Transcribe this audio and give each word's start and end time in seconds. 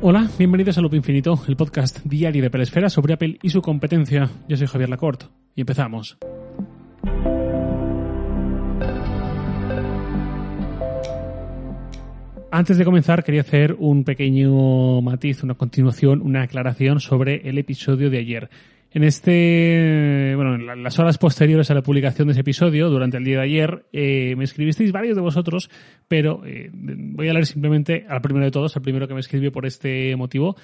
Hola, 0.00 0.30
bienvenidos 0.38 0.78
a 0.78 0.80
Loop 0.80 0.94
Infinito, 0.94 1.42
el 1.48 1.56
podcast 1.56 1.98
diario 2.04 2.40
de 2.40 2.50
Pelesfera 2.50 2.88
sobre 2.88 3.14
Apple 3.14 3.36
y 3.42 3.50
su 3.50 3.60
competencia. 3.60 4.30
Yo 4.48 4.56
soy 4.56 4.68
Javier 4.68 4.88
Lacorte 4.88 5.26
y 5.56 5.62
empezamos. 5.62 6.16
Antes 12.52 12.78
de 12.78 12.84
comenzar, 12.84 13.24
quería 13.24 13.40
hacer 13.40 13.74
un 13.76 14.04
pequeño 14.04 15.02
matiz, 15.02 15.42
una 15.42 15.54
continuación, 15.54 16.22
una 16.22 16.42
aclaración 16.42 17.00
sobre 17.00 17.48
el 17.48 17.58
episodio 17.58 18.08
de 18.08 18.18
ayer. 18.18 18.50
En 18.98 19.04
este, 19.04 20.32
bueno, 20.34 20.56
en 20.56 20.82
las 20.82 20.98
horas 20.98 21.18
posteriores 21.18 21.70
a 21.70 21.74
la 21.74 21.82
publicación 21.82 22.26
de 22.26 22.32
ese 22.32 22.40
episodio, 22.40 22.90
durante 22.90 23.16
el 23.16 23.22
día 23.22 23.36
de 23.36 23.44
ayer, 23.44 23.86
eh, 23.92 24.34
me 24.36 24.42
escribisteis 24.42 24.90
varios 24.90 25.14
de 25.14 25.22
vosotros, 25.22 25.70
pero 26.08 26.44
eh, 26.44 26.68
voy 26.72 27.28
a 27.28 27.32
leer 27.32 27.46
simplemente 27.46 28.06
al 28.08 28.20
primero 28.20 28.46
de 28.46 28.50
todos, 28.50 28.74
al 28.74 28.82
primero 28.82 29.06
que 29.06 29.14
me 29.14 29.20
escribió 29.20 29.52
por 29.52 29.66
este 29.66 30.16
motivo, 30.16 30.56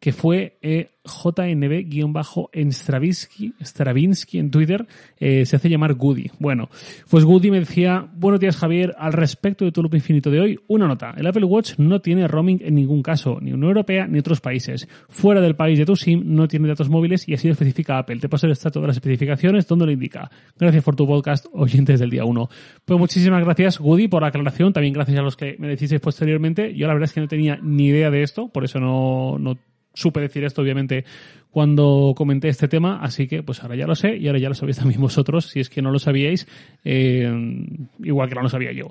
que 0.00 0.12
fue 0.12 0.58
eh, 0.62 0.92
JNB-Stravinsky 1.04 3.54
Stravinsky 3.60 4.38
en 4.38 4.50
Twitter, 4.50 4.86
eh, 5.18 5.44
se 5.46 5.56
hace 5.56 5.68
llamar 5.68 5.94
Goody. 5.94 6.30
Bueno, 6.38 6.68
pues 7.10 7.24
Goody 7.24 7.50
me 7.50 7.58
decía, 7.60 8.08
buenos 8.14 8.40
días 8.40 8.56
Javier, 8.56 8.94
al 8.98 9.12
respecto 9.12 9.64
de 9.64 9.72
tu 9.72 9.82
loop 9.82 9.94
infinito 9.94 10.30
de 10.30 10.40
hoy, 10.40 10.60
una 10.68 10.86
nota, 10.86 11.14
el 11.16 11.26
Apple 11.26 11.44
Watch 11.44 11.78
no 11.78 12.00
tiene 12.00 12.28
roaming 12.28 12.60
en 12.62 12.74
ningún 12.74 13.02
caso, 13.02 13.38
ni 13.40 13.52
Unión 13.52 13.70
Europea 13.70 14.06
ni 14.06 14.18
otros 14.18 14.40
países. 14.40 14.86
Fuera 15.08 15.40
del 15.40 15.56
país 15.56 15.78
de 15.78 15.86
tu 15.86 15.96
SIM 15.96 16.22
no 16.24 16.46
tiene 16.46 16.68
datos 16.68 16.88
móviles 16.88 17.28
y 17.28 17.34
así 17.34 17.48
lo 17.48 17.52
especifica 17.52 17.98
Apple. 17.98 18.20
Te 18.20 18.28
paso 18.28 18.46
el 18.46 18.52
extracto 18.52 18.80
de 18.80 18.86
las 18.88 18.96
especificaciones 18.96 19.66
donde 19.66 19.86
lo 19.86 19.92
indica. 19.92 20.30
Gracias 20.58 20.84
por 20.84 20.94
tu 20.94 21.06
podcast, 21.06 21.46
oyentes 21.52 22.00
del 22.00 22.10
día 22.10 22.24
1. 22.24 22.48
Pues 22.84 23.00
muchísimas 23.00 23.44
gracias 23.44 23.78
Goody 23.78 24.08
por 24.08 24.22
la 24.22 24.28
aclaración, 24.28 24.72
también 24.72 24.94
gracias 24.94 25.18
a 25.18 25.22
los 25.22 25.36
que 25.36 25.56
me 25.58 25.68
decís 25.68 25.88
posteriormente. 26.00 26.74
Yo 26.74 26.86
la 26.86 26.92
verdad 26.92 27.08
es 27.08 27.12
que 27.12 27.20
no 27.20 27.28
tenía 27.28 27.58
ni 27.62 27.86
idea 27.86 28.10
de 28.10 28.22
esto, 28.22 28.48
por 28.48 28.64
eso 28.64 28.78
no, 28.78 29.38
no 29.38 29.56
supe 29.98 30.20
decir 30.20 30.44
esto, 30.44 30.62
obviamente, 30.62 31.04
cuando 31.50 32.14
comenté 32.16 32.48
este 32.48 32.68
tema, 32.68 33.00
así 33.02 33.26
que 33.26 33.42
pues 33.42 33.62
ahora 33.62 33.76
ya 33.76 33.86
lo 33.86 33.94
sé 33.94 34.16
y 34.16 34.26
ahora 34.26 34.38
ya 34.38 34.48
lo 34.48 34.54
sabéis 34.54 34.78
también 34.78 35.00
vosotros, 35.00 35.46
si 35.46 35.60
es 35.60 35.68
que 35.68 35.82
no 35.82 35.90
lo 35.90 35.98
sabíais, 35.98 36.46
eh, 36.84 37.30
igual 38.00 38.28
que 38.28 38.34
no 38.34 38.42
lo 38.42 38.48
sabía 38.48 38.72
yo. 38.72 38.90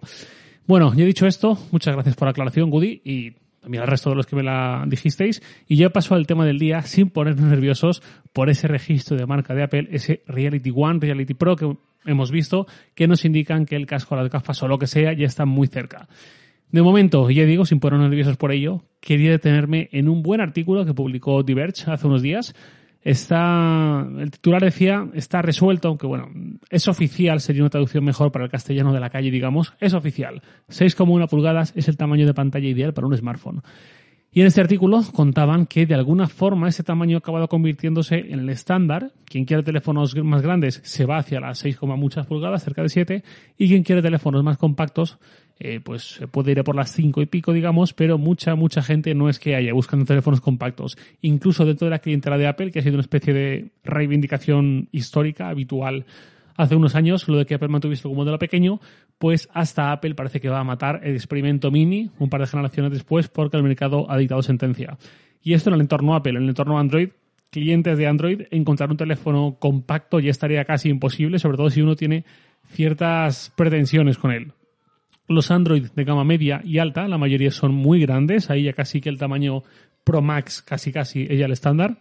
Bueno, 0.66 0.94
ya 0.94 1.04
he 1.04 1.08
dicho 1.08 1.26
esto, 1.26 1.58
muchas 1.72 1.94
gracias 1.94 2.16
por 2.16 2.26
la 2.26 2.32
aclaración, 2.32 2.70
Goody, 2.70 3.02
y 3.06 3.32
también 3.62 3.84
al 3.84 3.90
resto 3.90 4.10
de 4.10 4.16
los 4.16 4.26
que 4.26 4.36
me 4.36 4.44
la 4.44 4.86
dijisteis. 4.88 5.42
Y 5.68 5.78
ya 5.78 5.90
paso 5.90 6.16
al 6.16 6.28
tema 6.28 6.46
del 6.46 6.60
día 6.60 6.82
sin 6.82 7.10
ponernos 7.10 7.50
nerviosos 7.50 8.02
por 8.34 8.50
ese 8.50 8.68
registro 8.68 9.18
de 9.18 9.26
marca 9.26 9.54
de 9.54 9.64
Apple, 9.64 9.88
ese 9.92 10.24
Reality 10.28 10.72
One, 10.76 11.00
Reality 11.00 11.34
Pro 11.34 11.56
que 11.56 11.76
hemos 12.06 12.32
visto, 12.32 12.68
que 12.96 13.08
nos 13.08 13.26
indican 13.26 13.66
que 13.66 13.76
el 13.76 13.86
casco, 13.86 14.16
las 14.16 14.30
gafas 14.30 14.62
o 14.64 14.68
lo 14.68 14.78
que 14.78 14.88
sea 14.88 15.14
ya 15.14 15.26
está 15.26 15.46
muy 15.46 15.68
cerca. 15.68 16.08
De 16.72 16.82
momento, 16.82 17.30
ya 17.30 17.46
digo, 17.46 17.66
sin 17.66 17.80
ponernos 17.80 18.10
nerviosos 18.10 18.36
por 18.36 18.52
ello, 18.52 18.84
quería 19.00 19.32
detenerme 19.32 19.90
en 19.94 20.10
un 20.10 20.22
buen 20.22 20.42
artículo 20.42 20.86
que 20.86 20.94
publicó 20.94 21.42
Diverge 21.44 21.90
hace 21.90 22.08
unos 22.08 22.22
días. 22.22 22.54
Está, 23.02 24.06
el 24.20 24.32
titular 24.32 24.62
decía, 24.62 25.08
está 25.14 25.42
resuelto, 25.42 25.88
aunque 25.88 26.08
bueno, 26.08 26.30
es 26.70 26.90
oficial, 26.90 27.40
sería 27.40 27.62
una 27.62 27.70
traducción 27.70 28.04
mejor 28.04 28.34
para 28.34 28.44
el 28.44 28.52
castellano 28.52 28.92
de 28.92 29.00
la 29.00 29.10
calle, 29.10 29.32
digamos, 29.32 29.74
es 29.80 29.94
oficial. 29.94 30.42
6,1 30.68 31.30
pulgadas 31.30 31.72
es 31.76 31.88
el 31.88 31.96
tamaño 31.96 32.26
de 32.26 32.34
pantalla 32.34 32.68
ideal 32.68 32.94
para 32.94 33.08
un 33.08 33.16
smartphone. 33.16 33.62
Y 34.30 34.42
en 34.42 34.48
este 34.48 34.60
artículo 34.60 35.02
contaban 35.16 35.68
que 35.68 35.86
de 35.86 35.96
alguna 35.96 36.28
forma 36.28 36.68
ese 36.68 36.84
tamaño 36.84 37.16
ha 37.16 37.20
acabado 37.20 37.48
convirtiéndose 37.48 38.18
en 38.18 38.42
el 38.42 38.50
estándar. 38.50 39.14
Quien 39.26 39.46
quiere 39.46 39.64
teléfonos 39.64 40.16
más 40.18 40.42
grandes 40.42 40.82
se 40.84 41.06
va 41.06 41.18
hacia 41.18 41.40
las 41.40 41.60
6, 41.60 41.80
muchas 41.82 42.28
pulgadas, 42.28 42.64
cerca 42.64 42.84
de 42.84 42.90
7, 42.90 43.24
y 43.58 43.68
quien 43.70 43.84
quiere 43.84 44.02
teléfonos 44.02 44.44
más 44.44 44.58
compactos 44.58 45.18
eh, 45.60 45.80
pues 45.80 46.20
puede 46.32 46.52
ir 46.52 46.60
a 46.60 46.64
por 46.64 46.76
las 46.76 46.92
5 46.92 47.22
y 47.22 47.26
pico, 47.26 47.54
digamos, 47.54 47.94
pero 47.94 48.18
mucha, 48.18 48.56
mucha 48.56 48.82
gente 48.82 49.16
no 49.16 49.30
es 49.30 49.40
que 49.40 49.56
haya 49.56 49.74
buscando 49.74 50.06
teléfonos 50.06 50.42
compactos. 50.42 50.98
Incluso 51.22 51.66
dentro 51.66 51.86
de 51.86 51.92
la 51.92 52.00
clientela 52.00 52.38
de 52.38 52.48
Apple, 52.48 52.72
que 52.72 52.80
ha 52.80 52.84
sido 52.84 52.96
una 52.96 53.02
especie 53.02 53.34
de 53.34 53.72
reivindicación 53.84 54.90
histórica, 54.92 55.50
habitual 55.50 56.06
hace 56.56 56.76
unos 56.76 56.96
años, 56.96 57.28
lo 57.28 57.38
de 57.38 57.46
que 57.46 57.56
Apple 57.56 57.70
mantuviese 57.70 58.04
como 58.04 58.16
modelo 58.16 58.40
pequeño, 58.40 58.80
pues 59.18 59.48
hasta 59.54 59.92
Apple 59.92 60.16
parece 60.16 60.40
que 60.40 60.50
va 60.50 60.60
a 60.60 60.64
matar 60.64 61.02
el 61.04 61.16
experimento 61.16 61.72
mini 61.72 62.12
un 62.20 62.30
par 62.30 62.42
de 62.42 62.48
generaciones 62.48 62.92
después 62.92 63.28
porque 63.28 63.58
el 63.58 63.64
mercado 63.64 64.10
ha 64.10 64.18
dictado 64.18 64.42
sentencia. 64.42 64.98
Y 65.42 65.54
esto 65.54 65.70
en 65.70 65.76
el 65.76 65.82
entorno 65.82 66.16
Apple, 66.16 66.34
en 66.38 66.44
el 66.44 66.50
entorno 66.50 66.80
Android, 66.80 67.10
clientes 67.50 67.98
de 67.98 68.08
Android, 68.08 68.42
encontrar 68.52 68.92
un 68.92 68.98
teléfono 68.98 69.58
compacto 69.60 70.20
ya 70.20 70.32
estaría 70.32 70.66
casi 70.66 70.90
imposible, 70.90 71.40
sobre 71.40 71.58
todo 71.58 71.70
si 71.70 71.82
uno 71.82 71.96
tiene 71.96 72.26
ciertas 72.66 73.54
pretensiones 73.56 74.18
con 74.18 74.32
él. 74.32 74.52
Los 75.28 75.52
Android 75.52 75.88
de 75.96 76.04
gama 76.04 76.24
media 76.24 76.62
y 76.64 76.78
alta, 76.80 77.08
la 77.08 77.18
mayoría 77.18 77.52
son 77.52 77.74
muy 77.74 78.00
grandes, 78.00 78.50
ahí 78.50 78.64
ya 78.64 78.74
casi 78.74 79.02
que 79.02 79.10
el 79.10 79.18
tamaño 79.18 79.64
Pro 80.04 80.22
Max 80.22 80.62
casi 80.62 80.92
casi 80.92 81.28
es 81.30 81.38
ya 81.38 81.46
el 81.46 81.52
estándar, 81.52 81.98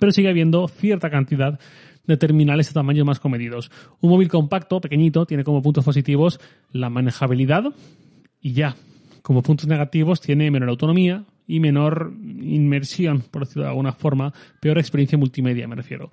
pero 0.00 0.10
sigue 0.10 0.30
habiendo 0.30 0.66
cierta 0.68 1.10
cantidad 1.10 1.60
de 2.06 2.16
terminales 2.16 2.68
de 2.68 2.74
tamaños 2.74 3.06
más 3.06 3.20
comedidos. 3.20 3.70
Un 4.00 4.10
móvil 4.10 4.28
compacto, 4.28 4.80
pequeñito, 4.80 5.26
tiene 5.26 5.44
como 5.44 5.60
puntos 5.60 5.84
positivos 5.84 6.40
la 6.72 6.88
manejabilidad 6.88 7.64
y 8.40 8.52
ya. 8.52 8.76
Como 9.22 9.42
puntos 9.42 9.66
negativos 9.66 10.20
tiene 10.20 10.50
menor 10.50 10.70
autonomía 10.70 11.24
y 11.46 11.60
menor 11.60 12.12
inmersión, 12.40 13.22
por 13.30 13.44
decirlo 13.44 13.64
de 13.64 13.70
alguna 13.70 13.92
forma, 13.92 14.32
peor 14.60 14.78
experiencia 14.78 15.18
multimedia, 15.18 15.66
me 15.68 15.76
refiero. 15.76 16.10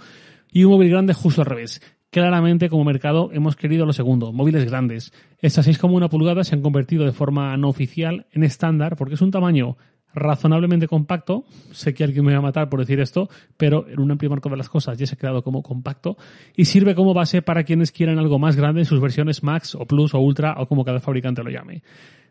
Y 0.52 0.64
un 0.64 0.72
móvil 0.72 0.90
grande 0.90 1.14
justo 1.14 1.42
al 1.42 1.48
revés. 1.48 1.82
Claramente, 2.14 2.70
como 2.70 2.84
mercado, 2.84 3.32
hemos 3.34 3.56
querido 3.56 3.88
lo 3.88 3.92
segundo, 3.92 4.32
móviles 4.32 4.66
grandes. 4.66 5.12
Estas 5.40 5.68
6,1 5.68 6.10
pulgadas 6.12 6.48
se 6.48 6.54
han 6.54 6.62
convertido 6.62 7.06
de 7.06 7.12
forma 7.12 7.58
no 7.58 7.70
oficial 7.70 8.28
en 8.32 8.44
estándar 8.44 8.98
porque 8.98 9.16
es 9.16 9.22
un 9.24 9.32
tamaño 9.32 9.78
razonablemente 10.14 10.88
compacto. 10.88 11.44
Sé 11.72 11.96
que 11.96 12.04
alguien 12.04 12.24
me 12.24 12.34
va 12.34 12.38
a 12.38 12.42
matar 12.44 12.70
por 12.70 12.80
decir 12.80 13.00
esto, 13.00 13.30
pero 13.58 13.88
en 13.90 14.00
un 14.00 14.16
primer 14.20 14.30
marco 14.30 14.50
de 14.50 14.58
las 14.58 14.70
cosas 14.70 14.96
ya 14.96 15.08
se 15.08 15.16
ha 15.16 15.18
quedado 15.18 15.42
como 15.42 15.64
compacto 15.64 16.16
y 16.56 16.66
sirve 16.66 16.94
como 16.94 17.16
base 17.16 17.42
para 17.42 17.64
quienes 17.64 17.92
quieran 17.92 18.20
algo 18.20 18.38
más 18.38 18.56
grande 18.56 18.82
en 18.82 18.86
sus 18.86 19.02
versiones 19.02 19.42
Max 19.42 19.74
o 19.74 19.88
Plus 19.88 20.14
o 20.14 20.20
Ultra 20.20 20.54
o 20.60 20.68
como 20.68 20.86
cada 20.86 21.00
fabricante 21.00 21.44
lo 21.44 21.50
llame. 21.50 21.82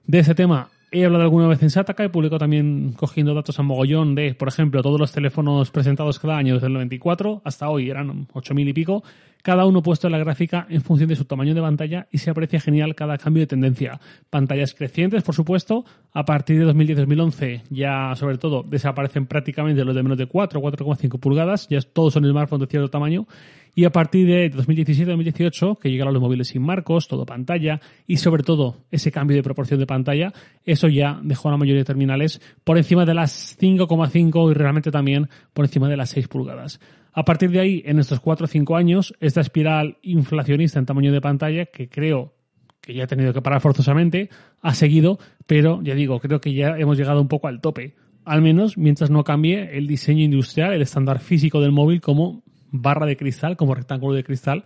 De 0.06 0.20
ese 0.20 0.36
tema 0.36 0.70
he 0.92 1.06
hablado 1.06 1.24
alguna 1.24 1.48
vez 1.48 1.62
en 1.62 1.70
Sataka, 1.70 2.04
he 2.04 2.10
publicado 2.10 2.38
también 2.38 2.92
cogiendo 2.92 3.34
datos 3.34 3.58
a 3.58 3.62
mogollón 3.62 4.14
de, 4.14 4.34
por 4.34 4.48
ejemplo, 4.48 4.82
todos 4.82 5.00
los 5.00 5.10
teléfonos 5.10 5.70
presentados 5.70 6.18
cada 6.18 6.36
año 6.36 6.54
desde 6.54 6.66
el 6.66 6.74
94 6.74 7.40
hasta 7.44 7.70
hoy, 7.70 7.88
eran 7.88 8.28
8.000 8.28 8.68
y 8.68 8.72
pico, 8.74 9.02
cada 9.42 9.66
uno 9.66 9.82
puesto 9.82 10.06
en 10.06 10.12
la 10.12 10.18
gráfica 10.18 10.66
en 10.70 10.82
función 10.82 11.08
de 11.08 11.16
su 11.16 11.24
tamaño 11.24 11.54
de 11.54 11.60
pantalla 11.60 12.06
y 12.10 12.18
se 12.18 12.30
aprecia 12.30 12.60
genial 12.60 12.94
cada 12.94 13.18
cambio 13.18 13.42
de 13.42 13.48
tendencia. 13.48 14.00
Pantallas 14.30 14.74
crecientes, 14.74 15.22
por 15.22 15.34
supuesto, 15.34 15.84
a 16.12 16.24
partir 16.24 16.58
de 16.58 16.72
2010-2011 16.72 17.62
ya 17.70 18.14
sobre 18.16 18.38
todo 18.38 18.62
desaparecen 18.62 19.26
prácticamente 19.26 19.84
los 19.84 19.94
de 19.94 20.02
menos 20.02 20.18
de 20.18 20.26
4 20.26 20.60
o 20.60 20.62
4,5 20.62 21.18
pulgadas, 21.20 21.68
ya 21.68 21.80
todos 21.80 22.14
son 22.14 22.24
smartphones 22.24 22.68
de 22.68 22.70
cierto 22.70 22.88
tamaño 22.88 23.26
y 23.74 23.84
a 23.84 23.90
partir 23.90 24.26
de 24.26 24.52
2017-2018, 24.52 25.78
que 25.78 25.90
llegaron 25.90 26.12
los 26.12 26.22
móviles 26.22 26.48
sin 26.48 26.62
marcos, 26.62 27.08
todo 27.08 27.24
pantalla 27.24 27.80
y 28.06 28.18
sobre 28.18 28.42
todo 28.42 28.84
ese 28.90 29.10
cambio 29.10 29.36
de 29.36 29.42
proporción 29.42 29.80
de 29.80 29.86
pantalla, 29.86 30.32
eso 30.64 30.88
ya 30.88 31.18
dejó 31.22 31.48
a 31.48 31.52
la 31.52 31.56
mayoría 31.56 31.80
de 31.80 31.86
terminales 31.86 32.40
por 32.64 32.76
encima 32.76 33.06
de 33.06 33.14
las 33.14 33.58
5,5 33.58 34.50
y 34.50 34.54
realmente 34.54 34.90
también 34.90 35.28
por 35.54 35.64
encima 35.64 35.88
de 35.88 35.96
las 35.96 36.10
6 36.10 36.28
pulgadas. 36.28 36.80
A 37.12 37.24
partir 37.24 37.50
de 37.50 37.60
ahí, 37.60 37.82
en 37.84 37.98
estos 37.98 38.20
4 38.20 38.44
o 38.44 38.48
5 38.48 38.76
años, 38.76 39.14
esta 39.20 39.40
espiral 39.40 39.98
inflacionista 40.02 40.78
en 40.78 40.86
tamaño 40.86 41.12
de 41.12 41.20
pantalla, 41.20 41.66
que 41.66 41.88
creo 41.88 42.32
que 42.80 42.94
ya 42.94 43.04
ha 43.04 43.06
tenido 43.06 43.32
que 43.32 43.42
parar 43.42 43.60
forzosamente, 43.60 44.30
ha 44.60 44.74
seguido, 44.74 45.18
pero 45.46 45.80
ya 45.82 45.94
digo, 45.94 46.18
creo 46.20 46.40
que 46.40 46.54
ya 46.54 46.76
hemos 46.78 46.96
llegado 46.98 47.20
un 47.20 47.28
poco 47.28 47.48
al 47.48 47.60
tope. 47.60 47.94
Al 48.24 48.40
menos 48.40 48.78
mientras 48.78 49.10
no 49.10 49.24
cambie 49.24 49.76
el 49.76 49.86
diseño 49.86 50.24
industrial, 50.24 50.72
el 50.72 50.82
estándar 50.82 51.20
físico 51.20 51.60
del 51.60 51.72
móvil 51.72 52.00
como 52.00 52.42
barra 52.70 53.06
de 53.06 53.16
cristal, 53.16 53.56
como 53.56 53.74
rectángulo 53.74 54.14
de 54.14 54.24
cristal. 54.24 54.64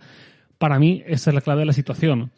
Para 0.57 0.79
mí, 0.79 1.03
esta 1.05 1.29
es 1.29 1.35
la 1.35 1.41
clave 1.41 1.61
de 1.61 1.65
la 1.65 1.73
situación. 1.73 2.31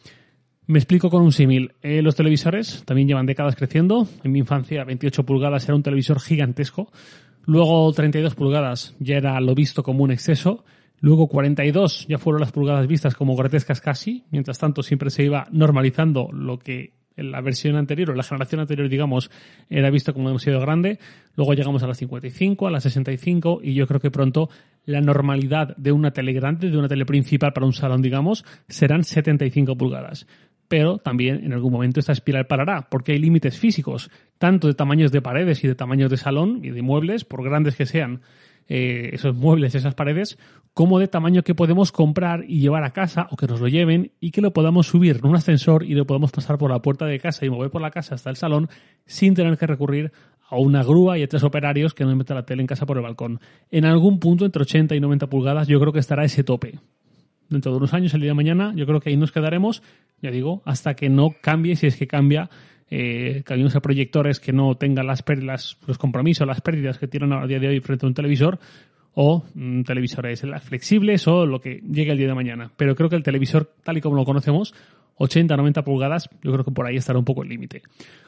Me 0.65 0.79
explico 0.79 1.09
con 1.09 1.21
un 1.23 1.31
símil. 1.31 1.73
Eh, 1.81 2.01
los 2.01 2.15
televisores 2.15 2.83
también 2.85 3.07
llevan 3.07 3.25
décadas 3.25 3.55
creciendo. 3.55 4.07
En 4.23 4.31
mi 4.31 4.39
infancia, 4.39 4.83
28 4.83 5.25
pulgadas 5.25 5.65
era 5.65 5.75
un 5.75 5.83
televisor 5.83 6.19
gigantesco. 6.19 6.91
Luego 7.45 7.91
32 7.91 8.35
pulgadas 8.35 8.95
ya 8.99 9.17
era 9.17 9.39
lo 9.39 9.55
visto 9.55 9.83
como 9.83 10.03
un 10.03 10.11
exceso. 10.11 10.63
Luego 11.01 11.27
42 11.27 12.07
ya 12.07 12.17
fueron 12.17 12.41
las 12.41 12.51
pulgadas 12.51 12.87
vistas 12.87 13.15
como 13.15 13.35
grotescas 13.35 13.81
casi. 13.81 14.25
Mientras 14.31 14.59
tanto 14.59 14.83
siempre 14.83 15.09
se 15.09 15.23
iba 15.23 15.47
normalizando 15.51 16.29
lo 16.31 16.59
que 16.59 16.93
en 17.19 17.31
la 17.31 17.41
versión 17.41 17.75
anterior 17.75 18.11
o 18.11 18.15
la 18.15 18.23
generación 18.23 18.61
anterior, 18.61 18.87
digamos, 18.87 19.29
era 19.69 19.89
visto 19.89 20.13
como 20.13 20.29
demasiado 20.29 20.59
grande. 20.61 20.99
Luego 21.35 21.53
llegamos 21.53 21.83
a 21.83 21.87
las 21.87 21.97
55, 21.97 22.67
a 22.67 22.71
las 22.71 22.83
65 22.83 23.59
y 23.61 23.73
yo 23.73 23.87
creo 23.87 23.99
que 23.99 24.09
pronto 24.09 24.49
la 24.85 25.01
normalidad 25.01 25.75
de 25.75 25.91
una 25.91 26.11
tele 26.11 26.33
grande, 26.33 26.69
de 26.69 26.77
una 26.77 26.87
tele 26.87 27.05
principal 27.05 27.51
para 27.53 27.65
un 27.65 27.73
salón, 27.73 28.01
digamos, 28.01 28.45
serán 28.67 29.03
75 29.03 29.75
pulgadas 29.75 30.27
pero 30.69 30.99
también 30.99 31.43
en 31.43 31.51
algún 31.51 31.73
momento 31.73 31.99
esta 31.99 32.13
espiral 32.13 32.47
parará, 32.47 32.87
porque 32.89 33.11
hay 33.11 33.17
límites 33.17 33.59
físicos, 33.59 34.09
tanto 34.37 34.67
de 34.67 34.75
tamaños 34.75 35.11
de 35.11 35.21
paredes 35.21 35.63
y 35.65 35.67
de 35.67 35.75
tamaños 35.75 36.09
de 36.09 36.15
salón 36.15 36.61
y 36.63 36.69
de 36.69 36.81
muebles, 36.81 37.25
por 37.25 37.43
grandes 37.43 37.75
que 37.75 37.85
sean 37.85 38.21
eh, 38.69 39.09
esos 39.13 39.35
muebles, 39.35 39.73
esas 39.73 39.95
paredes, 39.95 40.37
como 40.75 40.99
de 40.99 41.07
tamaño 41.07 41.43
que 41.43 41.55
podemos 41.55 41.91
comprar 41.91 42.45
y 42.47 42.59
llevar 42.59 42.83
a 42.83 42.91
casa 42.91 43.27
o 43.31 43.35
que 43.35 43.47
nos 43.47 43.59
lo 43.59 43.67
lleven 43.67 44.11
y 44.19 44.29
que 44.29 44.41
lo 44.41 44.53
podamos 44.53 44.87
subir 44.87 45.17
en 45.17 45.25
un 45.25 45.35
ascensor 45.35 45.83
y 45.83 45.95
lo 45.95 46.05
podamos 46.05 46.31
pasar 46.31 46.59
por 46.59 46.69
la 46.69 46.81
puerta 46.81 47.05
de 47.05 47.19
casa 47.19 47.45
y 47.45 47.49
mover 47.49 47.71
por 47.71 47.81
la 47.81 47.89
casa 47.89 48.13
hasta 48.13 48.29
el 48.29 48.35
salón 48.35 48.69
sin 49.07 49.33
tener 49.33 49.57
que 49.57 49.65
recurrir 49.65 50.11
a 50.49 50.57
una 50.57 50.83
grúa 50.83 51.17
y 51.17 51.23
a 51.23 51.27
tres 51.27 51.43
operarios 51.43 51.95
que 51.95 52.05
nos 52.05 52.15
meten 52.15 52.35
la 52.35 52.45
tele 52.45 52.61
en 52.61 52.67
casa 52.67 52.85
por 52.85 52.97
el 52.97 53.03
balcón. 53.03 53.39
En 53.71 53.85
algún 53.85 54.19
punto, 54.19 54.45
entre 54.45 54.61
80 54.61 54.95
y 54.95 54.99
90 54.99 55.27
pulgadas, 55.27 55.67
yo 55.67 55.79
creo 55.79 55.91
que 55.91 55.99
estará 55.99 56.23
ese 56.23 56.43
tope. 56.43 56.79
Dentro 57.49 57.71
de 57.71 57.77
unos 57.77 57.93
años, 57.93 58.13
el 58.13 58.21
día 58.21 58.31
de 58.31 58.35
mañana, 58.35 58.73
yo 58.75 58.85
creo 58.85 58.99
que 58.99 59.09
ahí 59.09 59.17
nos 59.17 59.31
quedaremos, 59.31 59.81
ya 60.21 60.31
digo, 60.31 60.61
hasta 60.65 60.95
que 60.95 61.09
no 61.09 61.35
cambie, 61.41 61.75
si 61.75 61.87
es 61.87 61.95
que 61.95 62.07
cambia, 62.07 62.49
eh, 62.89 63.43
cambiemos 63.45 63.75
a 63.75 63.81
proyectores 63.81 64.39
que 64.39 64.51
no 64.51 64.75
tengan 64.75 65.07
las 65.07 65.23
pérdidas, 65.23 65.77
los 65.85 65.97
compromisos, 65.97 66.47
las 66.47 66.61
pérdidas 66.61 66.97
que 66.97 67.07
tienen 67.07 67.33
a 67.33 67.45
día 67.45 67.59
de 67.59 67.67
hoy 67.67 67.79
frente 67.79 68.05
a 68.05 68.09
un 68.09 68.13
televisor, 68.13 68.59
o 69.13 69.43
televisores 69.85 70.43
flexibles 70.61 71.27
o 71.27 71.45
lo 71.45 71.59
que 71.59 71.81
llegue 71.81 72.11
el 72.11 72.17
día 72.17 72.27
de 72.27 72.35
mañana. 72.35 72.71
Pero 72.77 72.95
creo 72.95 73.09
que 73.09 73.15
el 73.15 73.23
televisor, 73.23 73.73
tal 73.83 73.97
y 73.97 74.01
como 74.01 74.15
lo 74.15 74.23
conocemos, 74.23 74.73
80, 75.15 75.57
90 75.57 75.83
pulgadas, 75.83 76.29
yo 76.41 76.53
creo 76.53 76.63
que 76.63 76.71
por 76.71 76.85
ahí 76.85 76.95
estará 76.95 77.19
un 77.19 77.25
poco 77.25 77.43
el 77.43 77.49
límite. 77.49 77.81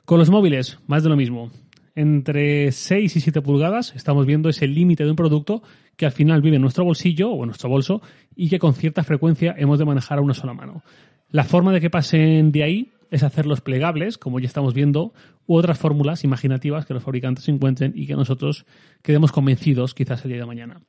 Con 0.05 0.19
los 0.19 0.29
móviles, 0.29 0.79
más 0.88 1.03
de 1.03 1.09
lo 1.09 1.15
mismo. 1.15 1.51
Entre 1.95 2.71
6 2.71 3.15
y 3.15 3.19
7 3.19 3.41
pulgadas 3.41 3.93
estamos 3.95 4.25
viendo 4.25 4.49
ese 4.49 4.67
límite 4.67 5.03
de 5.03 5.09
un 5.09 5.15
producto 5.15 5.61
que 5.97 6.05
al 6.05 6.11
final 6.11 6.41
vive 6.41 6.55
en 6.55 6.61
nuestro 6.61 6.85
bolsillo 6.85 7.31
o 7.31 7.43
en 7.43 7.47
nuestro 7.47 7.69
bolso 7.69 8.01
y 8.35 8.49
que 8.49 8.59
con 8.59 8.73
cierta 8.73 9.03
frecuencia 9.03 9.53
hemos 9.57 9.77
de 9.77 9.85
manejar 9.85 10.19
a 10.19 10.21
una 10.21 10.33
sola 10.33 10.53
mano. 10.53 10.83
La 11.31 11.45
forma 11.45 11.72
de 11.72 11.80
que 11.80 11.89
pasen 11.89 12.51
de 12.51 12.63
ahí 12.63 12.92
es 13.10 13.24
hacerlos 13.24 13.62
plegables, 13.62 14.18
como 14.18 14.39
ya 14.39 14.48
estamos 14.48 14.74
viendo, 14.74 15.13
u 15.48 15.56
otras 15.56 15.80
fórmulas 15.80 16.24
imaginativas 16.24 16.86
que 16.86 16.94
los 16.94 17.04
fabricantes 17.04 17.48
encuentren 17.48 17.94
y 17.95 18.06
que 18.06 18.16
nosotros 18.16 18.66
quedemos 19.01 19.31
convencidos 19.31 19.94
quizás 19.94 20.24
el 20.25 20.31
día 20.31 20.42
de 20.42 20.45
mañana. 20.45 20.81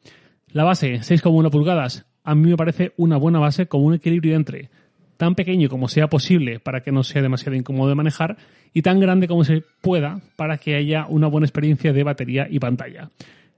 La 0.52 0.64
base, 0.64 0.94
6,1 0.94 1.50
pulgadas, 1.50 2.06
a 2.24 2.34
mí 2.34 2.50
me 2.50 2.56
parece 2.56 2.92
una 2.96 3.16
buena 3.16 3.38
base 3.38 3.66
con 3.66 3.84
un 3.84 3.94
equilibrio 3.94 4.34
entre 4.34 4.70
tan 5.16 5.36
pequeño 5.36 5.68
como 5.68 5.86
sea 5.86 6.08
posible 6.08 6.58
para 6.58 6.82
que 6.82 6.90
no 6.90 7.04
sea 7.04 7.22
demasiado 7.22 7.56
incómodo 7.56 7.88
de 7.88 7.94
manejar 7.94 8.36
y 8.74 8.82
tan 8.82 8.98
grande 8.98 9.28
como 9.28 9.44
se 9.44 9.62
pueda 9.80 10.20
para 10.34 10.58
que 10.58 10.74
haya 10.74 11.06
una 11.08 11.28
buena 11.28 11.46
experiencia 11.46 11.92
de 11.92 12.02
batería 12.02 12.48
y 12.50 12.58
pantalla. 12.58 13.10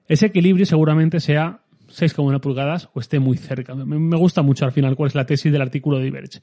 Ese 0.07 0.27
equilibrio 0.27 0.67
seguramente 0.67 1.21
sea 1.21 1.61
6,1 1.89 2.41
pulgadas 2.41 2.89
o 2.93 3.01
esté 3.01 3.19
muy 3.19 3.37
cerca. 3.37 3.75
Me 3.75 4.17
gusta 4.17 4.43
mucho 4.43 4.65
al 4.65 4.73
final 4.73 4.97
cuál 4.97 5.09
es 5.09 5.15
la 5.15 5.27
tesis 5.27 5.53
del 5.53 5.63
artículo 5.63 5.99
de 5.99 6.05
Diverge. 6.05 6.41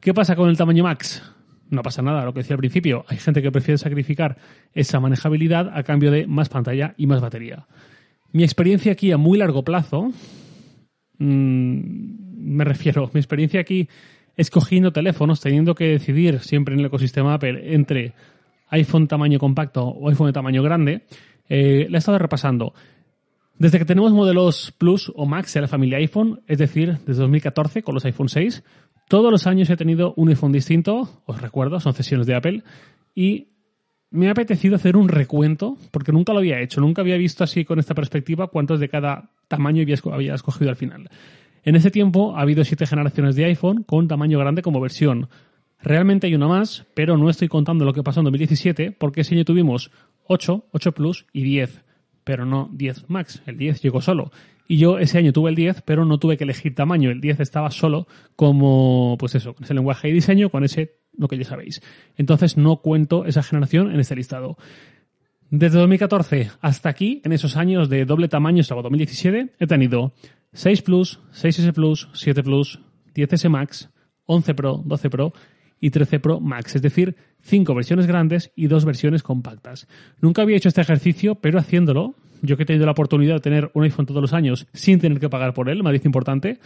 ¿Qué 0.00 0.14
pasa 0.14 0.36
con 0.36 0.48
el 0.48 0.56
tamaño 0.56 0.84
max? 0.84 1.22
No 1.70 1.82
pasa 1.82 2.02
nada, 2.02 2.24
lo 2.24 2.32
que 2.32 2.40
decía 2.40 2.54
al 2.54 2.60
principio, 2.60 3.04
hay 3.08 3.18
gente 3.18 3.42
que 3.42 3.50
prefiere 3.50 3.78
sacrificar 3.78 4.38
esa 4.72 5.00
manejabilidad 5.00 5.76
a 5.76 5.82
cambio 5.82 6.12
de 6.12 6.26
más 6.26 6.48
pantalla 6.48 6.94
y 6.96 7.06
más 7.06 7.20
batería. 7.20 7.66
Mi 8.30 8.44
experiencia 8.44 8.92
aquí 8.92 9.10
a 9.10 9.16
muy 9.16 9.38
largo 9.38 9.64
plazo, 9.64 10.12
mmm, 11.18 11.80
me 12.58 12.64
refiero, 12.64 13.10
mi 13.12 13.18
experiencia 13.18 13.60
aquí 13.60 13.88
escogiendo 14.36 14.92
teléfonos, 14.92 15.40
teniendo 15.40 15.74
que 15.74 15.88
decidir 15.88 16.38
siempre 16.40 16.74
en 16.74 16.80
el 16.80 16.86
ecosistema 16.86 17.34
Apple 17.34 17.74
entre 17.74 18.14
iPhone 18.68 19.08
tamaño 19.08 19.40
compacto 19.40 19.84
o 19.84 20.08
iPhone 20.08 20.28
de 20.28 20.32
tamaño 20.32 20.62
grande, 20.62 21.06
eh, 21.48 21.88
la 21.90 21.98
he 21.98 22.00
estado 22.00 22.18
repasando. 22.18 22.72
Desde 23.58 23.80
que 23.80 23.84
tenemos 23.84 24.12
modelos 24.12 24.72
Plus 24.78 25.12
o 25.16 25.26
Max 25.26 25.56
en 25.56 25.62
la 25.62 25.68
familia 25.68 25.98
iPhone, 25.98 26.42
es 26.46 26.58
decir, 26.58 26.98
desde 27.04 27.22
2014 27.22 27.82
con 27.82 27.94
los 27.94 28.04
iPhone 28.04 28.28
6, 28.28 28.62
todos 29.08 29.30
los 29.30 29.46
años 29.46 29.70
he 29.70 29.76
tenido 29.76 30.12
un 30.16 30.28
iPhone 30.28 30.52
distinto, 30.52 31.22
os 31.24 31.40
recuerdo, 31.40 31.80
son 31.80 31.94
sesiones 31.94 32.26
de 32.26 32.34
Apple, 32.34 32.62
y 33.14 33.48
me 34.10 34.28
ha 34.28 34.32
apetecido 34.32 34.76
hacer 34.76 34.96
un 34.96 35.08
recuento, 35.08 35.76
porque 35.90 36.12
nunca 36.12 36.32
lo 36.32 36.38
había 36.38 36.60
hecho, 36.60 36.80
nunca 36.80 37.02
había 37.02 37.16
visto 37.16 37.44
así 37.44 37.64
con 37.64 37.78
esta 37.78 37.94
perspectiva 37.94 38.48
cuántos 38.48 38.80
de 38.80 38.88
cada 38.88 39.30
tamaño 39.48 39.84
había 40.12 40.34
escogido 40.34 40.70
al 40.70 40.76
final. 40.76 41.10
En 41.64 41.76
ese 41.76 41.90
tiempo 41.90 42.36
ha 42.36 42.42
habido 42.42 42.64
siete 42.64 42.86
generaciones 42.86 43.36
de 43.36 43.44
iPhone 43.46 43.82
con 43.82 44.08
tamaño 44.08 44.38
grande 44.38 44.62
como 44.62 44.80
versión. 44.80 45.28
Realmente 45.80 46.26
hay 46.26 46.34
una 46.34 46.48
más, 46.48 46.86
pero 46.94 47.16
no 47.16 47.28
estoy 47.28 47.48
contando 47.48 47.84
lo 47.84 47.92
que 47.92 48.02
pasó 48.02 48.20
en 48.20 48.24
2017 48.24 48.92
porque 48.92 49.20
ese 49.20 49.34
año 49.34 49.44
tuvimos 49.44 49.90
8, 50.26 50.64
8 50.72 50.92
Plus 50.92 51.26
y 51.32 51.42
10, 51.42 51.84
pero 52.24 52.46
no 52.46 52.70
10 52.72 53.10
Max. 53.10 53.42
El 53.46 53.58
10 53.58 53.82
llegó 53.82 54.00
solo. 54.00 54.30
Y 54.70 54.76
yo 54.76 54.98
ese 54.98 55.16
año 55.16 55.32
tuve 55.32 55.48
el 55.48 55.56
10, 55.56 55.82
pero 55.82 56.04
no 56.04 56.18
tuve 56.18 56.36
que 56.36 56.44
elegir 56.44 56.74
tamaño. 56.74 57.10
El 57.10 57.22
10 57.22 57.40
estaba 57.40 57.70
solo 57.70 58.06
como, 58.36 59.16
pues 59.18 59.34
eso, 59.34 59.54
con 59.54 59.64
ese 59.64 59.72
lenguaje 59.72 60.10
y 60.10 60.12
diseño, 60.12 60.50
con 60.50 60.62
ese, 60.62 60.98
lo 61.16 61.26
que 61.26 61.38
ya 61.38 61.44
sabéis. 61.44 61.80
Entonces 62.16 62.58
no 62.58 62.82
cuento 62.82 63.24
esa 63.24 63.42
generación 63.42 63.90
en 63.90 63.98
este 63.98 64.14
listado. 64.14 64.58
Desde 65.50 65.78
2014 65.78 66.50
hasta 66.60 66.90
aquí, 66.90 67.22
en 67.24 67.32
esos 67.32 67.56
años 67.56 67.88
de 67.88 68.04
doble 68.04 68.28
tamaño, 68.28 68.60
hasta 68.60 68.74
2017, 68.74 69.54
he 69.58 69.66
tenido 69.66 70.12
6 70.52 70.82
Plus, 70.82 71.20
6S 71.32 71.72
Plus, 71.72 72.10
7 72.12 72.42
Plus, 72.42 72.80
10S 73.14 73.48
Max, 73.48 73.90
11 74.26 74.54
Pro, 74.54 74.82
12 74.84 75.08
Pro 75.08 75.32
y 75.80 75.88
13 75.90 76.20
Pro 76.20 76.40
Max, 76.40 76.76
es 76.76 76.82
decir, 76.82 77.16
5 77.40 77.74
versiones 77.74 78.06
grandes 78.06 78.52
y 78.54 78.66
2 78.66 78.84
versiones 78.84 79.22
compactas. 79.22 79.88
Nunca 80.20 80.42
había 80.42 80.58
hecho 80.58 80.68
este 80.68 80.82
ejercicio, 80.82 81.36
pero 81.36 81.58
haciéndolo, 81.58 82.16
yo 82.42 82.56
que 82.56 82.62
he 82.62 82.66
tenido 82.66 82.86
la 82.86 82.92
oportunidad 82.92 83.34
de 83.34 83.40
tener 83.40 83.70
un 83.74 83.84
iPhone 83.84 84.06
todos 84.06 84.22
los 84.22 84.32
años 84.32 84.66
sin 84.72 84.98
tener 84.98 85.20
que 85.20 85.28
pagar 85.28 85.54
por 85.54 85.68
él, 85.68 85.82
dice 85.92 86.08
importante, 86.08 86.58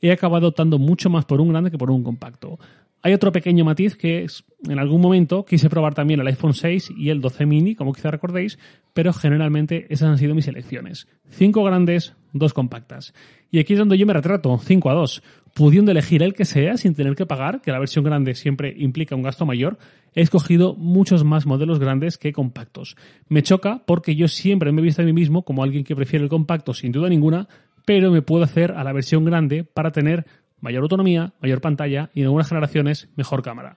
he 0.00 0.12
acabado 0.12 0.48
optando 0.48 0.78
mucho 0.78 1.10
más 1.10 1.24
por 1.24 1.40
un 1.40 1.48
grande 1.48 1.70
que 1.70 1.78
por 1.78 1.90
un 1.90 2.02
compacto. 2.02 2.58
Hay 3.02 3.14
otro 3.14 3.32
pequeño 3.32 3.64
matiz 3.64 3.96
que 3.96 4.24
es, 4.24 4.44
en 4.68 4.78
algún 4.78 5.00
momento 5.00 5.44
quise 5.46 5.70
probar 5.70 5.94
también 5.94 6.20
el 6.20 6.26
iPhone 6.26 6.52
6 6.52 6.92
y 6.98 7.08
el 7.08 7.22
12 7.22 7.46
mini, 7.46 7.74
como 7.74 7.94
quizá 7.94 8.10
recordéis, 8.10 8.58
pero 8.92 9.12
generalmente 9.14 9.86
esas 9.88 10.10
han 10.10 10.18
sido 10.18 10.34
mis 10.34 10.48
elecciones. 10.48 11.08
Cinco 11.30 11.64
grandes, 11.64 12.14
dos 12.34 12.52
compactas. 12.52 13.14
Y 13.50 13.58
aquí 13.58 13.72
es 13.72 13.78
donde 13.78 13.96
yo 13.96 14.06
me 14.06 14.12
retrato, 14.12 14.58
5 14.58 14.90
a 14.90 14.94
2. 14.94 15.22
Pudiendo 15.54 15.90
elegir 15.90 16.22
el 16.22 16.34
que 16.34 16.44
sea 16.44 16.76
sin 16.76 16.94
tener 16.94 17.16
que 17.16 17.26
pagar, 17.26 17.60
que 17.60 17.72
la 17.72 17.78
versión 17.78 18.04
grande 18.04 18.34
siempre 18.34 18.74
implica 18.76 19.16
un 19.16 19.22
gasto 19.22 19.44
mayor, 19.46 19.78
he 20.14 20.22
escogido 20.22 20.74
muchos 20.74 21.24
más 21.24 21.46
modelos 21.46 21.78
grandes 21.78 22.18
que 22.18 22.32
compactos. 22.32 22.96
Me 23.28 23.42
choca 23.42 23.82
porque 23.86 24.14
yo 24.14 24.28
siempre 24.28 24.72
me 24.72 24.80
he 24.80 24.84
visto 24.84 25.02
a 25.02 25.04
mí 25.04 25.12
mismo 25.12 25.44
como 25.44 25.62
alguien 25.62 25.84
que 25.84 25.96
prefiere 25.96 26.24
el 26.24 26.30
compacto 26.30 26.72
sin 26.72 26.92
duda 26.92 27.08
ninguna, 27.08 27.48
pero 27.84 28.10
me 28.10 28.22
puedo 28.22 28.44
hacer 28.44 28.72
a 28.72 28.84
la 28.84 28.92
versión 28.92 29.24
grande 29.24 29.64
para 29.64 29.90
tener 29.90 30.26
mayor 30.60 30.82
autonomía, 30.82 31.32
mayor 31.40 31.60
pantalla 31.60 32.10
y 32.14 32.20
en 32.20 32.26
algunas 32.26 32.48
generaciones 32.48 33.08
mejor 33.16 33.42
cámara. 33.42 33.76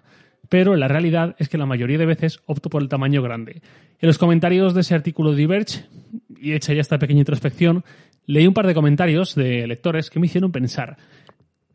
Pero 0.49 0.75
la 0.75 0.87
realidad 0.87 1.35
es 1.39 1.49
que 1.49 1.57
la 1.57 1.65
mayoría 1.65 1.97
de 1.97 2.05
veces 2.05 2.39
opto 2.45 2.69
por 2.69 2.81
el 2.81 2.89
tamaño 2.89 3.21
grande. 3.21 3.61
En 3.99 4.07
los 4.07 4.17
comentarios 4.17 4.73
de 4.73 4.81
ese 4.81 4.93
artículo 4.93 5.31
de 5.31 5.37
Diverge, 5.37 5.85
y 6.39 6.53
hecha 6.53 6.73
ya 6.73 6.81
esta 6.81 6.99
pequeña 6.99 7.19
introspección, 7.19 7.83
leí 8.25 8.45
un 8.45 8.53
par 8.53 8.67
de 8.67 8.73
comentarios 8.73 9.35
de 9.35 9.65
lectores 9.65 10.09
que 10.09 10.19
me 10.19 10.27
hicieron 10.27 10.51
pensar. 10.51 10.97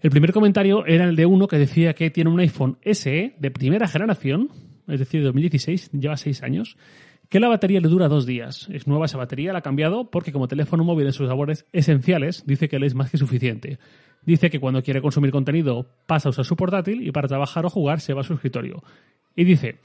El 0.01 0.11
primer 0.11 0.33
comentario 0.33 0.87
era 0.87 1.05
el 1.05 1.17
de 1.17 1.27
uno 1.27 1.49
que 1.49 1.59
decía 1.59 1.93
que 1.93 2.11
tiene 2.11 2.31
un 2.31 2.39
iPhone 2.39 2.79
SE 2.85 3.35
de 3.37 3.51
primera 3.51 3.89
generación, 3.89 4.49
es 4.87 5.01
decir, 5.01 5.21
de 5.21 5.27
2016, 5.27 5.91
lleva 5.91 6.17
seis 6.17 6.45
años, 6.45 6.77
que 7.29 7.41
la 7.41 7.49
batería 7.49 7.81
le 7.81 7.89
dura 7.89 8.07
dos 8.07 8.25
días. 8.25 8.69
Es 8.73 8.87
nueva 8.87 9.07
esa 9.07 9.19
batería, 9.19 9.53
la 9.53 9.59
ha 9.59 9.63
cambiado 9.63 10.09
porque 10.09 10.33
como 10.33 10.47
teléfono 10.47 10.85
móvil 10.85 11.07
en 11.07 11.13
sus 11.13 11.27
labores 11.27 11.67
esenciales 11.73 12.45
dice 12.47 12.69
que 12.69 12.79
le 12.79 12.87
es 12.87 12.95
más 12.95 13.11
que 13.11 13.19
suficiente. 13.19 13.79
Dice 14.25 14.51
que 14.51 14.61
cuando 14.61 14.83
quiere 14.83 15.03
consumir 15.03 15.33
contenido 15.33 15.91
pasa 16.07 16.29
a 16.29 16.31
usar 16.31 16.45
su 16.45 16.55
portátil 16.55 17.07
y 17.07 17.11
para 17.11 17.27
trabajar 17.27 17.67
o 17.67 17.71
jugar 17.71 18.01
se 18.01 18.15
va 18.15 18.21
a 18.21 18.25
su 18.25 18.35
escritorio. 18.35 18.85
Y 19.35 19.45
dice, 19.45 19.81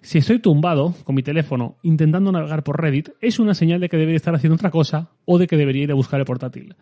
si 0.00 0.18
estoy 0.18 0.38
tumbado 0.38 0.94
con 1.02 1.16
mi 1.16 1.24
teléfono 1.24 1.76
intentando 1.82 2.30
navegar 2.30 2.62
por 2.62 2.80
Reddit, 2.80 3.10
es 3.20 3.40
una 3.40 3.54
señal 3.54 3.80
de 3.80 3.88
que 3.88 3.96
debería 3.96 4.16
estar 4.16 4.34
haciendo 4.34 4.54
otra 4.54 4.70
cosa 4.70 5.10
o 5.24 5.38
de 5.38 5.48
que 5.48 5.56
debería 5.56 5.82
ir 5.82 5.90
a 5.90 5.96
buscar 5.96 6.20
el 6.20 6.26
portátil. 6.26 6.76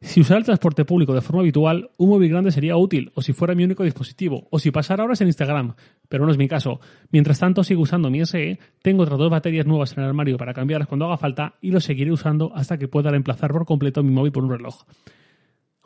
Si 0.00 0.20
usara 0.20 0.38
el 0.38 0.44
transporte 0.44 0.84
público 0.84 1.12
de 1.12 1.20
forma 1.20 1.42
habitual, 1.42 1.90
un 1.96 2.10
móvil 2.10 2.30
grande 2.30 2.52
sería 2.52 2.76
útil, 2.76 3.10
o 3.14 3.22
si 3.22 3.32
fuera 3.32 3.56
mi 3.56 3.64
único 3.64 3.82
dispositivo, 3.82 4.46
o 4.50 4.58
si 4.60 4.70
pasara 4.70 5.02
horas 5.02 5.20
en 5.20 5.26
Instagram, 5.26 5.74
pero 6.08 6.24
no 6.24 6.30
es 6.30 6.38
mi 6.38 6.46
caso. 6.46 6.80
Mientras 7.10 7.40
tanto, 7.40 7.64
sigo 7.64 7.82
usando 7.82 8.08
mi 8.08 8.24
SE, 8.24 8.60
tengo 8.80 9.02
otras 9.02 9.18
dos 9.18 9.30
baterías 9.30 9.66
nuevas 9.66 9.92
en 9.94 10.04
el 10.04 10.08
armario 10.08 10.36
para 10.36 10.54
cambiarlas 10.54 10.88
cuando 10.88 11.06
haga 11.06 11.16
falta 11.16 11.54
y 11.60 11.72
lo 11.72 11.80
seguiré 11.80 12.12
usando 12.12 12.52
hasta 12.54 12.78
que 12.78 12.86
pueda 12.86 13.10
reemplazar 13.10 13.50
por 13.50 13.66
completo 13.66 14.04
mi 14.04 14.12
móvil 14.12 14.30
por 14.30 14.44
un 14.44 14.50
reloj. 14.50 14.84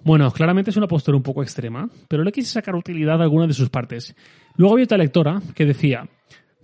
Bueno, 0.05 0.31
claramente 0.31 0.71
es 0.71 0.77
una 0.77 0.89
postura 0.89 1.17
un 1.17 1.23
poco 1.23 1.43
extrema, 1.43 1.89
pero 2.09 2.23
le 2.23 2.33
quise 2.33 2.51
sacar 2.51 2.75
utilidad 2.75 3.21
a 3.21 3.25
alguna 3.25 3.47
de 3.47 3.55
sus 3.55 3.71
partes. 3.71 4.15
Luego 4.57 4.75
había 4.75 4.85
otra 4.85 4.99
lectora 4.99 5.41
que 5.55 5.65
decía, 5.65 6.09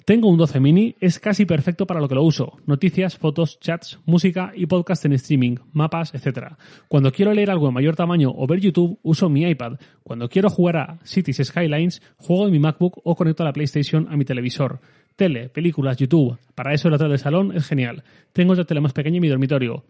tengo 0.08 0.30
un 0.30 0.38
12 0.38 0.58
mini, 0.60 0.96
es 1.00 1.18
casi 1.18 1.44
perfecto 1.44 1.86
para 1.86 2.00
lo 2.00 2.08
que 2.08 2.14
lo 2.14 2.22
uso. 2.22 2.56
Noticias, 2.64 3.18
fotos, 3.18 3.60
chats, 3.60 4.00
música 4.06 4.52
y 4.56 4.64
podcast 4.64 5.04
en 5.04 5.12
streaming, 5.12 5.56
mapas, 5.74 6.14
etc. 6.14 6.54
Cuando 6.88 7.12
quiero 7.12 7.34
leer 7.34 7.50
algo 7.50 7.68
en 7.68 7.74
mayor 7.74 7.94
tamaño 7.94 8.32
o 8.34 8.46
ver 8.46 8.58
YouTube, 8.58 8.98
uso 9.02 9.28
mi 9.28 9.46
iPad. 9.46 9.74
Cuando 10.02 10.30
quiero 10.30 10.48
jugar 10.48 10.76
a 10.78 10.98
Cities 11.04 11.48
Skylines, 11.48 12.00
juego 12.16 12.46
en 12.46 12.52
mi 12.52 12.58
MacBook 12.58 13.02
o 13.04 13.14
conecto 13.14 13.44
la 13.44 13.52
PlayStation 13.52 14.08
a 14.10 14.16
mi 14.16 14.24
televisor. 14.24 14.80
Tele, 15.14 15.50
películas, 15.50 15.98
YouTube. 15.98 16.38
Para 16.54 16.72
eso 16.72 16.88
la 16.88 16.96
tele 16.96 17.10
del 17.10 17.18
salón 17.18 17.54
es 17.54 17.66
genial. 17.66 18.02
Tengo 18.32 18.54
otra 18.54 18.64
tele 18.64 18.80
más 18.80 18.94
pequeña 18.94 19.16
en 19.16 19.22
mi 19.22 19.28
dormitorio 19.28 19.84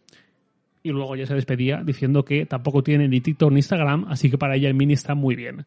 y 0.83 0.91
luego 0.91 1.17
ya 1.17 1.27
se 1.27 1.35
despedía 1.35 1.83
diciendo 1.85 2.25
que 2.25 2.47
tampoco 2.47 2.83
tiene 2.83 3.09
ni 3.09 3.21
TikTok 3.21 3.51
ni 3.51 3.59
Instagram, 3.59 4.07
así 4.09 4.31
que 4.31 4.39
para 4.39 4.57
ella 4.57 4.69
el 4.69 4.75
mini 4.75 4.95
está 4.95 5.15
muy 5.15 5.37
bien. 5.37 5.65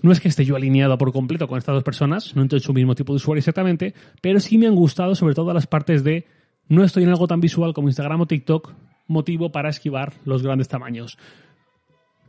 No 0.00 0.10
es 0.10 0.20
que 0.20 0.28
esté 0.28 0.44
yo 0.44 0.56
alineado 0.56 0.96
por 0.96 1.12
completo 1.12 1.46
con 1.46 1.58
estas 1.58 1.74
dos 1.74 1.84
personas, 1.84 2.34
no 2.34 2.42
entro 2.42 2.56
en 2.56 2.62
su 2.62 2.72
mismo 2.72 2.94
tipo 2.94 3.12
de 3.12 3.16
usuario 3.16 3.40
exactamente, 3.40 3.94
pero 4.20 4.40
sí 4.40 4.56
me 4.58 4.66
han 4.66 4.74
gustado 4.74 5.14
sobre 5.14 5.34
todo 5.34 5.52
las 5.52 5.66
partes 5.66 6.02
de 6.02 6.26
no 6.68 6.82
estoy 6.82 7.02
en 7.02 7.10
algo 7.10 7.26
tan 7.26 7.40
visual 7.40 7.74
como 7.74 7.88
Instagram 7.88 8.22
o 8.22 8.26
TikTok, 8.26 8.72
motivo 9.06 9.52
para 9.52 9.68
esquivar 9.68 10.14
los 10.24 10.42
grandes 10.42 10.68
tamaños. 10.68 11.18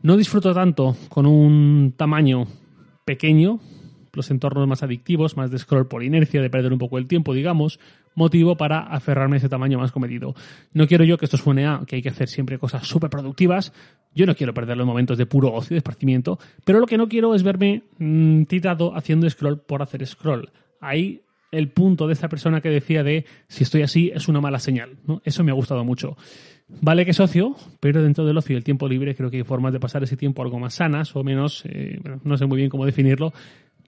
No 0.02 0.18
disfruto 0.18 0.54
tanto 0.54 0.98
con 1.08 1.26
un 1.26 1.94
tamaño 1.96 2.46
pequeño, 3.06 3.60
los 4.14 4.32
entornos 4.32 4.68
más 4.68 4.84
adictivos, 4.84 5.38
más 5.38 5.52
de 5.52 5.58
scroll 5.58 5.88
por 5.88 6.04
inercia, 6.04 6.42
de 6.42 6.50
perder 6.50 6.72
un 6.72 6.80
poco 6.80 6.98
el 6.98 7.08
tiempo, 7.08 7.34
digamos, 7.34 7.80
motivo 8.16 8.56
para 8.56 8.80
aferrarme 8.80 9.36
a 9.36 9.38
ese 9.38 9.50
tamaño 9.50 9.80
más 9.80 9.92
comedido. 9.92 10.36
No 10.74 10.88
quiero 10.88 11.04
yo 11.04 11.18
que 11.18 11.26
esto 11.26 11.38
suene 11.38 11.66
a 11.66 11.82
que 11.88 11.98
hay 11.98 12.02
que 12.02 12.10
hacer 12.10 12.30
siempre 12.30 12.60
cosas 12.60 12.88
súper 12.88 13.10
productivas, 13.10 13.74
yo 14.14 14.26
no 14.26 14.36
quiero 14.36 14.54
perder 14.54 14.78
los 14.78 14.88
momentos 14.88 15.18
de 15.18 15.26
puro 15.26 15.52
ocio 15.52 15.74
de 15.74 15.80
esparcimiento, 15.80 16.40
pero 16.64 16.80
lo 16.80 16.86
que 16.86 16.98
no 16.98 17.08
quiero 17.08 17.34
es 17.34 17.44
verme 17.44 17.84
mm, 17.98 18.44
titado 18.44 18.96
haciendo 18.96 19.30
scroll 19.30 19.60
por 19.60 19.82
hacer 19.82 20.06
scroll. 20.06 20.52
Ahí 20.80 21.22
el 21.54 21.70
punto 21.70 22.08
de 22.08 22.14
esta 22.14 22.30
persona 22.30 22.62
que 22.62 22.70
decía 22.70 23.04
de 23.04 23.26
si 23.48 23.64
estoy 23.64 23.84
así 23.84 24.12
es 24.14 24.28
una 24.28 24.42
mala 24.42 24.60
señal. 24.60 24.98
¿no? 25.06 25.22
Eso 25.24 25.44
me 25.44 25.52
ha 25.52 25.56
gustado 25.56 25.86
mucho. 25.86 26.18
Vale 26.82 27.06
que 27.06 27.12
es 27.12 27.20
ocio, 27.20 27.56
pero 27.80 28.02
dentro 28.02 28.26
del 28.26 28.38
ocio 28.38 28.54
y 28.54 28.58
el 28.58 28.64
tiempo 28.64 28.88
libre 28.88 29.14
creo 29.14 29.30
que 29.30 29.38
hay 29.38 29.44
formas 29.44 29.72
de 29.74 29.80
pasar 29.80 30.04
ese 30.04 30.18
tiempo 30.18 30.42
algo 30.42 30.60
más 30.60 30.76
sanas 30.76 31.16
o 31.16 31.24
menos, 31.24 31.64
eh, 31.66 32.00
no 32.24 32.38
sé 32.38 32.46
muy 32.48 32.58
bien 32.58 32.70
cómo 32.70 32.86
definirlo. 32.86 33.34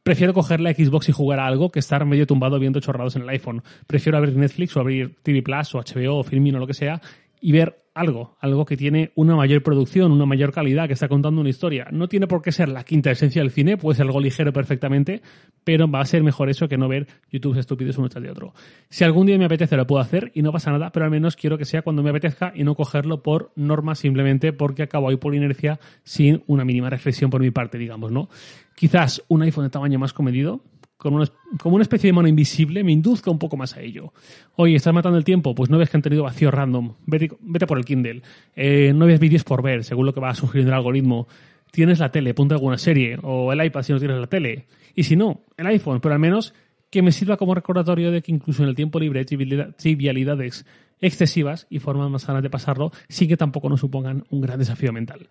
Prefiero 0.05 0.35
coger 0.35 0.59
la 0.59 0.71
Xbox 0.71 1.09
y 1.09 1.13
jugar 1.13 1.39
a 1.39 1.47
algo 1.47 1.71
que 1.71 1.79
estar 1.79 2.05
medio 2.05 2.27
tumbado 2.27 2.59
viendo 2.59 2.79
chorrados 2.79 3.15
en 3.15 3.23
el 3.23 3.29
iPhone. 3.29 3.63
Prefiero 3.87 4.19
abrir 4.19 4.37
Netflix 4.37 4.77
o 4.77 4.79
abrir 4.79 5.15
TV 5.23 5.41
Plus 5.41 5.73
o 5.73 5.79
HBO 5.79 6.19
o 6.19 6.23
Filmin 6.23 6.53
o 6.53 6.59
lo 6.59 6.67
que 6.67 6.75
sea 6.75 7.01
y 7.41 7.51
ver 7.51 7.84
algo, 7.95 8.35
algo 8.41 8.65
que 8.65 8.75
tiene 8.75 9.11
una 9.15 9.35
mayor 9.35 9.63
producción, 9.63 10.11
una 10.11 10.25
mayor 10.25 10.51
calidad, 10.51 10.85
que 10.85 10.93
está 10.93 11.07
contando 11.07 11.39
una 11.39 11.49
historia. 11.49 11.87
No 11.91 12.09
tiene 12.09 12.27
por 12.27 12.41
qué 12.41 12.51
ser 12.51 12.67
la 12.67 12.83
quinta 12.83 13.09
esencia 13.09 13.41
del 13.41 13.51
cine, 13.51 13.77
puede 13.77 13.95
ser 13.95 14.05
algo 14.05 14.19
ligero 14.19 14.51
perfectamente, 14.51 15.21
pero 15.63 15.89
va 15.89 16.01
a 16.01 16.05
ser 16.05 16.21
mejor 16.21 16.49
eso 16.49 16.67
que 16.67 16.77
no 16.77 16.89
ver 16.89 17.07
YouTube 17.31 17.57
estúpidos 17.57 17.97
uno 17.97 18.09
tras 18.09 18.21
de 18.21 18.29
otro. 18.29 18.53
Si 18.89 19.05
algún 19.05 19.25
día 19.25 19.37
me 19.37 19.45
apetece 19.45 19.77
lo 19.77 19.87
puedo 19.87 20.01
hacer 20.01 20.31
y 20.35 20.41
no 20.41 20.51
pasa 20.51 20.71
nada, 20.71 20.91
pero 20.91 21.05
al 21.05 21.11
menos 21.11 21.37
quiero 21.37 21.57
que 21.57 21.63
sea 21.63 21.81
cuando 21.83 22.03
me 22.03 22.09
apetezca 22.09 22.51
y 22.53 22.65
no 22.65 22.75
cogerlo 22.75 23.23
por 23.23 23.51
norma 23.55 23.95
simplemente 23.95 24.51
porque 24.51 24.83
acabo 24.83 25.09
ahí 25.09 25.15
por 25.15 25.33
inercia 25.33 25.79
sin 26.03 26.43
una 26.47 26.65
mínima 26.65 26.89
reflexión 26.89 27.29
por 27.29 27.41
mi 27.41 27.51
parte, 27.51 27.77
digamos, 27.77 28.11
¿no? 28.11 28.27
Quizás 28.75 29.23
un 29.29 29.41
iPhone 29.41 29.63
de 29.63 29.69
tamaño 29.69 29.99
más 29.99 30.11
comedido, 30.11 30.59
como 31.05 31.75
una, 31.75 31.81
especie 31.81 32.07
de 32.07 32.13
mano 32.13 32.27
invisible, 32.27 32.83
me 32.83 32.91
induzca 32.91 33.29
un 33.29 33.39
poco 33.39 33.57
más 33.57 33.75
a 33.77 33.81
ello. 33.81 34.11
Oye, 34.55 34.75
¿estás 34.75 34.93
matando 34.93 35.17
el 35.17 35.23
tiempo? 35.23 35.53
Pues 35.53 35.69
no 35.69 35.77
ves 35.77 35.89
que 35.89 35.97
han 35.97 36.01
tenido 36.01 36.23
vacío 36.23 36.49
random. 36.51 36.95
Vete, 37.05 37.67
por 37.67 37.77
el 37.77 37.85
Kindle. 37.85 38.21
Eh, 38.55 38.93
no 38.93 39.05
ves 39.05 39.19
vídeos 39.19 39.43
por 39.43 39.61
ver, 39.61 39.83
según 39.83 40.05
lo 40.05 40.13
que 40.13 40.19
va 40.19 40.33
sugiriendo 40.33 40.71
el 40.71 40.77
algoritmo. 40.77 41.27
Tienes 41.71 41.99
la 41.99 42.11
tele, 42.11 42.33
ponte 42.33 42.55
alguna 42.55 42.77
serie. 42.77 43.17
O 43.21 43.53
el 43.53 43.63
iPad 43.63 43.83
si 43.83 43.93
no 43.93 43.99
tienes 43.99 44.17
la 44.17 44.27
tele. 44.27 44.65
Y 44.95 45.03
si 45.03 45.15
no, 45.15 45.41
el 45.57 45.67
iPhone, 45.67 45.99
pero 46.01 46.13
al 46.13 46.19
menos 46.19 46.53
que 46.89 47.01
me 47.01 47.11
sirva 47.11 47.37
como 47.37 47.53
recordatorio 47.53 48.11
de 48.11 48.21
que 48.21 48.31
incluso 48.31 48.63
en 48.63 48.69
el 48.69 48.75
tiempo 48.75 48.99
libre 48.99 49.19
hay 49.19 49.25
trivialidades 49.25 50.65
excesivas 51.01 51.67
y 51.69 51.79
formas 51.79 52.09
más 52.09 52.23
sanas 52.23 52.41
de 52.41 52.49
pasarlo 52.49 52.91
sin 53.09 53.27
que 53.27 53.37
tampoco 53.37 53.69
nos 53.69 53.81
supongan 53.81 54.23
un 54.29 54.41
gran 54.41 54.59
desafío 54.59 54.93
mental. 54.93 55.27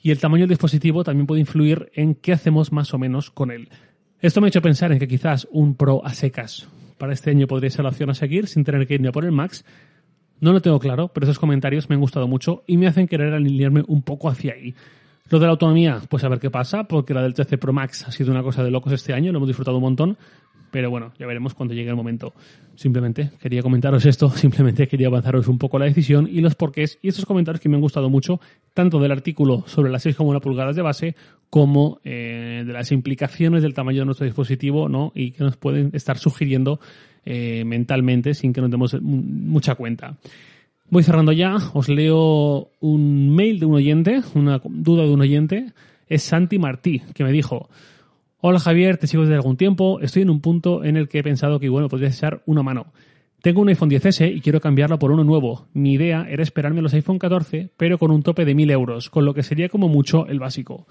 Y 0.00 0.10
el 0.10 0.18
tamaño 0.18 0.42
del 0.42 0.50
dispositivo 0.50 1.04
también 1.04 1.26
puede 1.26 1.40
influir 1.40 1.90
en 1.94 2.14
qué 2.14 2.32
hacemos 2.32 2.72
más 2.72 2.92
o 2.92 2.98
menos 2.98 3.30
con 3.30 3.50
él. 3.50 3.68
Esto 4.22 4.40
me 4.40 4.46
ha 4.46 4.50
hecho 4.50 4.62
pensar 4.62 4.92
en 4.92 5.00
que 5.00 5.08
quizás 5.08 5.48
un 5.50 5.74
Pro 5.74 6.00
a 6.06 6.14
secas 6.14 6.68
para 6.96 7.12
este 7.12 7.30
año 7.30 7.48
podría 7.48 7.70
ser 7.70 7.82
la 7.82 7.88
opción 7.88 8.08
a 8.08 8.14
seguir 8.14 8.46
sin 8.46 8.62
tener 8.62 8.86
que 8.86 8.94
irme 8.94 9.08
a 9.08 9.12
por 9.12 9.24
el 9.24 9.32
Max. 9.32 9.64
No 10.38 10.52
lo 10.52 10.62
tengo 10.62 10.78
claro, 10.78 11.08
pero 11.08 11.24
esos 11.24 11.40
comentarios 11.40 11.88
me 11.88 11.96
han 11.96 12.00
gustado 12.00 12.28
mucho 12.28 12.62
y 12.68 12.76
me 12.76 12.86
hacen 12.86 13.08
querer 13.08 13.34
alinearme 13.34 13.82
un 13.88 14.02
poco 14.02 14.28
hacia 14.28 14.52
ahí. 14.52 14.76
Lo 15.28 15.40
de 15.40 15.46
la 15.46 15.50
autonomía, 15.50 16.00
pues 16.08 16.22
a 16.22 16.28
ver 16.28 16.38
qué 16.38 16.50
pasa, 16.50 16.84
porque 16.84 17.14
la 17.14 17.22
del 17.22 17.34
13 17.34 17.58
Pro 17.58 17.72
Max 17.72 18.06
ha 18.06 18.12
sido 18.12 18.30
una 18.30 18.44
cosa 18.44 18.62
de 18.62 18.70
locos 18.70 18.92
este 18.92 19.12
año, 19.12 19.32
lo 19.32 19.38
hemos 19.38 19.48
disfrutado 19.48 19.78
un 19.78 19.82
montón, 19.82 20.16
pero 20.72 20.90
bueno, 20.90 21.12
ya 21.18 21.26
veremos 21.26 21.54
cuando 21.54 21.74
llegue 21.74 21.90
el 21.90 21.96
momento. 21.96 22.32
Simplemente 22.74 23.30
quería 23.40 23.62
comentaros 23.62 24.06
esto, 24.06 24.30
simplemente 24.34 24.88
quería 24.88 25.08
avanzaros 25.08 25.46
un 25.46 25.58
poco 25.58 25.78
la 25.78 25.84
decisión 25.84 26.26
y 26.28 26.40
los 26.40 26.54
porqués 26.56 26.98
y 27.02 27.08
estos 27.08 27.26
comentarios 27.26 27.60
que 27.60 27.68
me 27.68 27.76
han 27.76 27.82
gustado 27.82 28.08
mucho, 28.08 28.40
tanto 28.72 28.98
del 28.98 29.12
artículo 29.12 29.64
sobre 29.66 29.92
las 29.92 30.04
6,1 30.04 30.40
pulgadas 30.40 30.74
de 30.74 30.82
base 30.82 31.14
como 31.50 32.00
eh, 32.04 32.64
de 32.66 32.72
las 32.72 32.90
implicaciones 32.90 33.62
del 33.62 33.74
tamaño 33.74 34.00
de 34.00 34.06
nuestro 34.06 34.24
dispositivo 34.24 34.88
¿no? 34.88 35.12
y 35.14 35.32
que 35.32 35.44
nos 35.44 35.58
pueden 35.58 35.90
estar 35.92 36.16
sugiriendo 36.16 36.80
eh, 37.26 37.64
mentalmente 37.66 38.32
sin 38.32 38.54
que 38.54 38.62
nos 38.62 38.70
demos 38.70 38.96
mucha 39.02 39.74
cuenta. 39.74 40.16
Voy 40.88 41.02
cerrando 41.02 41.32
ya, 41.32 41.56
os 41.74 41.90
leo 41.90 42.70
un 42.80 43.34
mail 43.36 43.60
de 43.60 43.66
un 43.66 43.74
oyente, 43.74 44.22
una 44.34 44.60
duda 44.64 45.04
de 45.04 45.10
un 45.10 45.20
oyente, 45.20 45.66
es 46.08 46.22
Santi 46.22 46.58
Martí, 46.58 47.02
que 47.14 47.24
me 47.24 47.32
dijo, 47.32 47.68
Hola 48.44 48.58
Javier, 48.58 48.96
te 48.96 49.06
sigo 49.06 49.22
desde 49.22 49.36
algún 49.36 49.56
tiempo. 49.56 50.00
Estoy 50.00 50.22
en 50.22 50.30
un 50.30 50.40
punto 50.40 50.82
en 50.82 50.96
el 50.96 51.06
que 51.06 51.20
he 51.20 51.22
pensado 51.22 51.60
que 51.60 51.68
bueno, 51.68 51.88
podría 51.88 52.08
echar 52.08 52.42
una 52.44 52.64
mano. 52.64 52.92
Tengo 53.40 53.60
un 53.60 53.68
iPhone 53.68 53.88
10S 53.88 54.34
y 54.34 54.40
quiero 54.40 54.60
cambiarlo 54.60 54.98
por 54.98 55.12
uno 55.12 55.22
nuevo. 55.22 55.68
Mi 55.74 55.92
idea 55.92 56.26
era 56.28 56.42
esperarme 56.42 56.82
los 56.82 56.92
iPhone 56.92 57.20
14, 57.20 57.70
pero 57.76 57.98
con 57.98 58.10
un 58.10 58.24
tope 58.24 58.44
de 58.44 58.56
1000 58.56 58.72
euros, 58.72 59.10
con 59.10 59.24
lo 59.24 59.32
que 59.32 59.44
sería 59.44 59.68
como 59.68 59.88
mucho 59.88 60.26
el 60.26 60.40
básico. 60.40 60.88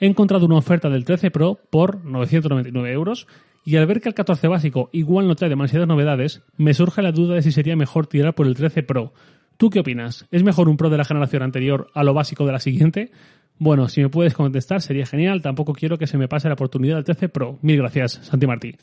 He 0.00 0.06
encontrado 0.06 0.44
una 0.46 0.56
oferta 0.56 0.90
del 0.90 1.04
13 1.04 1.30
Pro 1.30 1.60
por 1.70 2.04
999 2.04 2.92
euros 2.92 3.28
y 3.64 3.76
al 3.76 3.86
ver 3.86 4.00
que 4.00 4.08
el 4.08 4.16
14 4.16 4.48
básico 4.48 4.90
igual 4.92 5.28
no 5.28 5.36
trae 5.36 5.50
demasiadas 5.50 5.86
novedades, 5.86 6.42
me 6.56 6.74
surge 6.74 7.00
la 7.00 7.12
duda 7.12 7.36
de 7.36 7.42
si 7.42 7.52
sería 7.52 7.76
mejor 7.76 8.08
tirar 8.08 8.34
por 8.34 8.48
el 8.48 8.56
13 8.56 8.82
Pro. 8.82 9.12
¿Tú 9.56 9.70
qué 9.70 9.78
opinas? 9.78 10.26
¿Es 10.32 10.42
mejor 10.42 10.68
un 10.68 10.76
Pro 10.76 10.90
de 10.90 10.96
la 10.96 11.04
generación 11.04 11.44
anterior 11.44 11.92
a 11.94 12.02
lo 12.02 12.12
básico 12.12 12.44
de 12.44 12.52
la 12.52 12.58
siguiente? 12.58 13.12
Bueno, 13.58 13.88
si 13.88 14.02
me 14.02 14.08
puedes 14.08 14.34
contestar 14.34 14.80
sería 14.80 15.06
genial. 15.06 15.42
Tampoco 15.42 15.72
quiero 15.72 15.98
que 15.98 16.06
se 16.06 16.18
me 16.18 16.28
pase 16.28 16.48
la 16.48 16.54
oportunidad 16.54 16.96
del 16.96 17.04
13 17.04 17.28
Pro. 17.28 17.58
Mil 17.62 17.76
gracias, 17.76 18.20
Santi 18.22 18.46
Martí. 18.46 18.74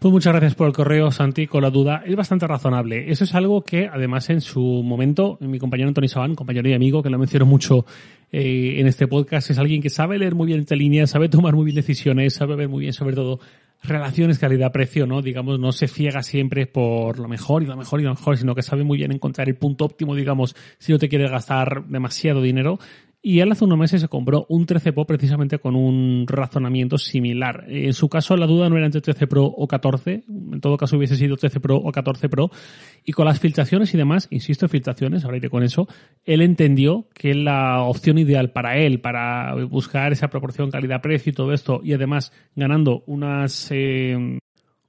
Pues 0.00 0.12
muchas 0.12 0.32
gracias 0.32 0.54
por 0.54 0.68
el 0.68 0.72
correo, 0.72 1.10
Santi, 1.10 1.48
con 1.48 1.60
la 1.60 1.70
duda. 1.70 2.04
Es 2.06 2.14
bastante 2.14 2.46
razonable. 2.46 3.10
Eso 3.10 3.24
es 3.24 3.34
algo 3.34 3.62
que, 3.62 3.88
además, 3.88 4.30
en 4.30 4.40
su 4.40 4.60
momento, 4.60 5.38
mi 5.40 5.58
compañero 5.58 5.88
Antonio 5.88 6.08
Saban, 6.08 6.36
compañero 6.36 6.68
y 6.68 6.74
amigo, 6.74 7.02
que 7.02 7.10
lo 7.10 7.18
menciono 7.18 7.46
mucho 7.46 7.84
eh, 8.30 8.76
en 8.78 8.86
este 8.86 9.08
podcast, 9.08 9.50
es 9.50 9.58
alguien 9.58 9.82
que 9.82 9.90
sabe 9.90 10.16
leer 10.18 10.36
muy 10.36 10.46
bien 10.46 10.60
esta 10.60 10.76
línea, 10.76 11.08
sabe 11.08 11.28
tomar 11.28 11.56
muy 11.56 11.64
bien 11.64 11.74
decisiones, 11.74 12.34
sabe 12.34 12.54
ver 12.54 12.68
muy 12.68 12.82
bien, 12.82 12.92
sobre 12.92 13.16
todo, 13.16 13.40
relaciones 13.82 14.38
calidad-precio, 14.38 15.04
¿no? 15.04 15.20
Digamos, 15.20 15.58
no 15.58 15.72
se 15.72 15.88
ciega 15.88 16.22
siempre 16.22 16.66
por 16.66 17.18
lo 17.18 17.26
mejor 17.26 17.64
y 17.64 17.66
lo 17.66 17.76
mejor 17.76 18.00
y 18.00 18.04
lo 18.04 18.10
mejor, 18.10 18.36
sino 18.36 18.54
que 18.54 18.62
sabe 18.62 18.84
muy 18.84 18.98
bien 18.98 19.10
encontrar 19.10 19.48
el 19.48 19.56
punto 19.56 19.84
óptimo, 19.84 20.14
digamos, 20.14 20.54
si 20.78 20.92
no 20.92 20.98
te 20.98 21.08
quieres 21.08 21.30
gastar 21.30 21.86
demasiado 21.86 22.40
dinero 22.40 22.78
y 23.20 23.40
él 23.40 23.50
hace 23.50 23.64
unos 23.64 23.78
meses 23.78 24.00
se 24.00 24.08
compró 24.08 24.46
un 24.48 24.64
13 24.64 24.92
Pro 24.92 25.04
precisamente 25.04 25.58
con 25.58 25.74
un 25.74 26.24
razonamiento 26.28 26.98
similar. 26.98 27.64
En 27.68 27.92
su 27.92 28.08
caso, 28.08 28.36
la 28.36 28.46
duda 28.46 28.68
no 28.68 28.76
era 28.76 28.86
entre 28.86 29.00
13 29.00 29.26
Pro 29.26 29.44
o 29.44 29.66
14. 29.66 30.24
En 30.28 30.60
todo 30.60 30.76
caso, 30.76 30.96
hubiese 30.96 31.16
sido 31.16 31.36
13 31.36 31.58
Pro 31.58 31.76
o 31.76 31.90
14 31.90 32.28
Pro. 32.28 32.50
Y 33.04 33.12
con 33.12 33.26
las 33.26 33.40
filtraciones 33.40 33.92
y 33.92 33.96
demás, 33.96 34.28
insisto, 34.30 34.68
filtraciones, 34.68 35.24
ahora 35.24 35.38
iré 35.38 35.50
con 35.50 35.64
eso, 35.64 35.88
él 36.24 36.42
entendió 36.42 37.08
que 37.12 37.34
la 37.34 37.82
opción 37.82 38.18
ideal 38.18 38.52
para 38.52 38.78
él, 38.78 39.00
para 39.00 39.54
buscar 39.64 40.12
esa 40.12 40.28
proporción 40.28 40.70
calidad-precio 40.70 41.30
y 41.30 41.34
todo 41.34 41.52
esto, 41.52 41.80
y 41.82 41.94
además 41.94 42.32
ganando 42.54 43.02
unas 43.06 43.68
eh, 43.72 44.38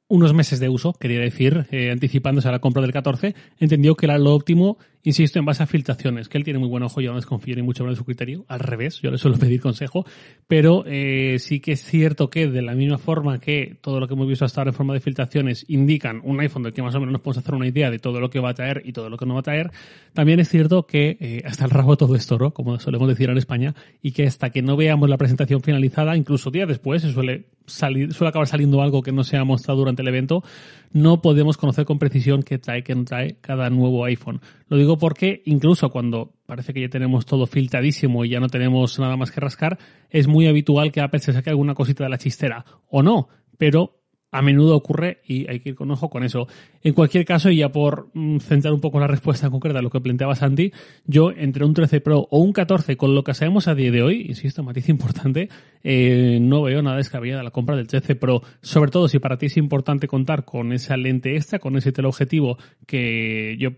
unos 0.09 0.33
meses 0.33 0.59
de 0.59 0.69
uso, 0.69 0.93
quería 0.93 1.19
decir, 1.19 1.67
eh, 1.71 1.91
anticipándose 1.91 2.47
a 2.47 2.51
la 2.51 2.59
compra 2.59 2.81
del 2.81 2.91
14, 2.91 3.35
entendió 3.59 3.95
que 3.95 4.07
era 4.07 4.17
lo 4.17 4.33
óptimo 4.33 4.77
insisto, 5.03 5.39
en 5.39 5.45
base 5.45 5.63
a 5.63 5.67
filtraciones, 5.67 6.29
que 6.29 6.37
él 6.37 6.43
tiene 6.43 6.59
muy 6.59 6.69
buen 6.69 6.83
ojo, 6.83 7.01
yo 7.01 7.11
no 7.11 7.15
desconfío 7.15 7.55
ni 7.55 7.61
mucho 7.61 7.83
de 7.85 7.95
su 7.95 8.05
criterio, 8.05 8.45
al 8.47 8.59
revés, 8.59 8.99
yo 9.01 9.11
le 9.11 9.17
suelo 9.17 9.37
pedir 9.37 9.61
consejo, 9.61 10.05
pero 10.47 10.83
eh, 10.85 11.37
sí 11.39 11.59
que 11.59 11.73
es 11.73 11.83
cierto 11.83 12.29
que 12.29 12.47
de 12.47 12.61
la 12.61 12.75
misma 12.75 12.97
forma 12.97 13.39
que 13.39 13.77
todo 13.81 13.99
lo 13.99 14.07
que 14.07 14.13
hemos 14.13 14.27
visto 14.27 14.45
hasta 14.45 14.61
ahora 14.61 14.71
en 14.71 14.75
forma 14.75 14.93
de 14.93 14.99
filtraciones 14.99 15.65
indican 15.67 16.21
un 16.23 16.39
iPhone 16.39 16.63
del 16.63 16.73
que 16.73 16.81
más 16.81 16.95
o 16.95 16.99
menos 16.99 17.13
nos 17.13 17.21
podemos 17.21 17.43
hacer 17.43 17.55
una 17.55 17.67
idea 17.67 17.89
de 17.89 17.99
todo 17.99 18.19
lo 18.19 18.29
que 18.29 18.39
va 18.39 18.49
a 18.49 18.53
traer 18.53 18.81
y 18.85 18.93
todo 18.93 19.09
lo 19.09 19.17
que 19.17 19.25
no 19.25 19.33
va 19.35 19.39
a 19.41 19.43
traer, 19.43 19.71
también 20.13 20.39
es 20.39 20.49
cierto 20.49 20.85
que 20.85 21.17
eh, 21.19 21.41
hasta 21.45 21.65
el 21.65 21.71
rabo 21.71 21.97
todo 21.97 22.15
esto, 22.15 22.37
¿no? 22.37 22.51
Como 22.51 22.79
solemos 22.79 23.07
decir 23.07 23.29
en 23.29 23.37
España, 23.37 23.75
y 24.01 24.11
que 24.11 24.27
hasta 24.27 24.49
que 24.49 24.61
no 24.61 24.75
veamos 24.75 25.09
la 25.09 25.17
presentación 25.17 25.61
finalizada, 25.61 26.15
incluso 26.15 26.51
días 26.51 26.67
después, 26.67 27.01
se 27.01 27.11
suele 27.11 27.45
salir, 27.65 28.13
suele 28.13 28.29
acabar 28.29 28.47
saliendo 28.47 28.81
algo 28.81 29.01
que 29.01 29.11
no 29.11 29.23
se 29.23 29.37
ha 29.37 29.43
mostrado 29.43 29.79
durante 29.79 30.01
el 30.01 30.07
evento, 30.07 30.43
no 30.91 31.21
podemos 31.21 31.57
conocer 31.57 31.85
con 31.85 31.99
precisión 31.99 32.43
qué 32.43 32.57
trae, 32.57 32.83
qué 32.83 32.95
no 32.95 33.05
trae 33.05 33.37
cada 33.41 33.69
nuevo 33.69 34.03
iPhone. 34.05 34.41
Lo 34.69 34.77
digo 34.77 34.97
porque 34.97 35.41
incluso 35.45 35.89
cuando 35.89 36.33
parece 36.45 36.73
que 36.73 36.81
ya 36.81 36.89
tenemos 36.89 37.25
todo 37.25 37.47
filtradísimo 37.47 38.23
y 38.23 38.29
ya 38.29 38.39
no 38.39 38.47
tenemos 38.47 38.99
nada 38.99 39.17
más 39.17 39.31
que 39.31 39.41
rascar, 39.41 39.79
es 40.09 40.27
muy 40.27 40.47
habitual 40.47 40.91
que 40.91 41.01
Apple 41.01 41.19
se 41.19 41.33
saque 41.33 41.49
alguna 41.49 41.73
cosita 41.73 42.03
de 42.03 42.11
la 42.11 42.19
chistera. 42.19 42.63
O 42.87 43.01
no, 43.01 43.27
pero 43.57 43.98
a 44.31 44.41
menudo 44.41 44.75
ocurre 44.75 45.21
y 45.25 45.49
hay 45.49 45.59
que 45.59 45.69
ir 45.69 45.75
con 45.75 45.89
ojo 45.91 46.09
con 46.09 46.23
eso. 46.23 46.47
En 46.83 46.93
cualquier 46.93 47.25
caso, 47.25 47.49
y 47.49 47.57
ya 47.57 47.69
por 47.71 48.09
mm, 48.13 48.37
centrar 48.39 48.73
un 48.73 48.81
poco 48.81 48.99
la 48.99 49.07
respuesta 49.07 49.49
concreta 49.51 49.79
a 49.79 49.81
lo 49.81 49.89
que 49.89 49.99
planteaba 49.99 50.35
Santi, 50.35 50.71
yo 51.05 51.31
entre 51.31 51.65
un 51.65 51.73
13 51.73 52.01
Pro 52.01 52.27
o 52.29 52.39
un 52.39 52.53
14, 52.53 52.95
con 52.97 53.15
lo 53.15 53.23
que 53.23 53.33
sabemos 53.33 53.67
a 53.67 53.75
día 53.75 53.91
de 53.91 54.03
hoy, 54.03 54.25
insisto, 54.27 54.63
matiz 54.63 54.89
importante, 54.89 55.49
eh, 55.83 56.39
no 56.41 56.61
veo 56.63 56.81
nada 56.81 56.97
descabellada 56.97 57.43
la 57.43 57.51
compra 57.51 57.75
del 57.75 57.87
13 57.87 58.15
Pro. 58.15 58.41
Sobre 58.61 58.91
todo 58.91 59.07
si 59.07 59.19
para 59.19 59.37
ti 59.37 59.47
es 59.47 59.57
importante 59.57 60.07
contar 60.07 60.45
con 60.45 60.73
esa 60.73 60.95
lente 60.97 61.35
extra, 61.35 61.59
con 61.59 61.75
ese 61.77 61.91
teleobjetivo 61.91 62.57
que 62.85 63.55
yo 63.59 63.71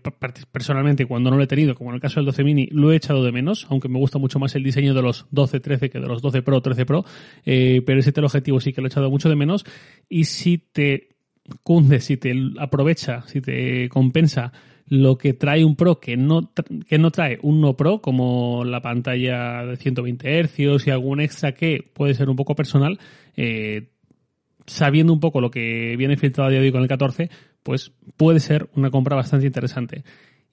personalmente 0.50 1.06
cuando 1.06 1.30
no 1.30 1.36
lo 1.36 1.42
he 1.42 1.46
tenido, 1.46 1.74
como 1.74 1.90
en 1.90 1.96
el 1.96 2.00
caso 2.00 2.20
del 2.20 2.26
12 2.26 2.44
mini, 2.44 2.68
lo 2.70 2.92
he 2.92 2.96
echado 2.96 3.24
de 3.24 3.32
menos, 3.32 3.66
aunque 3.70 3.88
me 3.88 3.98
gusta 3.98 4.18
mucho 4.18 4.38
más 4.38 4.54
el 4.54 4.62
diseño 4.62 4.94
de 4.94 5.02
los 5.02 5.26
12, 5.30 5.60
13 5.60 5.90
que 5.90 5.98
de 5.98 6.06
los 6.06 6.22
12 6.22 6.42
Pro, 6.42 6.60
13 6.60 6.86
Pro, 6.86 7.04
eh, 7.44 7.82
pero 7.86 8.00
ese 8.00 8.12
teleobjetivo 8.12 8.60
sí 8.60 8.72
que 8.72 8.80
lo 8.80 8.86
he 8.86 8.90
echado 8.90 9.10
mucho 9.10 9.28
de 9.28 9.36
menos. 9.36 9.64
Y 10.08 10.24
te 10.58 11.08
cunde, 11.62 12.00
si 12.00 12.16
te 12.16 12.34
aprovecha, 12.58 13.22
si 13.26 13.40
te 13.40 13.88
compensa 13.88 14.52
lo 14.86 15.16
que 15.16 15.32
trae 15.32 15.64
un 15.64 15.76
Pro 15.76 16.00
que 16.00 16.16
no, 16.16 16.52
que 16.86 16.98
no 16.98 17.10
trae 17.10 17.38
un 17.42 17.60
no 17.60 17.76
Pro, 17.76 18.00
como 18.00 18.64
la 18.64 18.82
pantalla 18.82 19.64
de 19.64 19.76
120 19.76 20.44
Hz 20.44 20.86
y 20.86 20.90
algún 20.90 21.20
extra 21.20 21.52
que 21.52 21.90
puede 21.94 22.14
ser 22.14 22.28
un 22.28 22.36
poco 22.36 22.54
personal, 22.54 22.98
eh, 23.36 23.88
sabiendo 24.66 25.12
un 25.12 25.20
poco 25.20 25.40
lo 25.40 25.50
que 25.50 25.96
viene 25.96 26.16
filtrado 26.16 26.48
a 26.48 26.50
día 26.50 26.60
de 26.60 26.66
hoy 26.66 26.72
con 26.72 26.82
el 26.82 26.88
14, 26.88 27.30
pues 27.62 27.92
puede 28.16 28.40
ser 28.40 28.68
una 28.74 28.90
compra 28.90 29.16
bastante 29.16 29.46
interesante. 29.46 30.04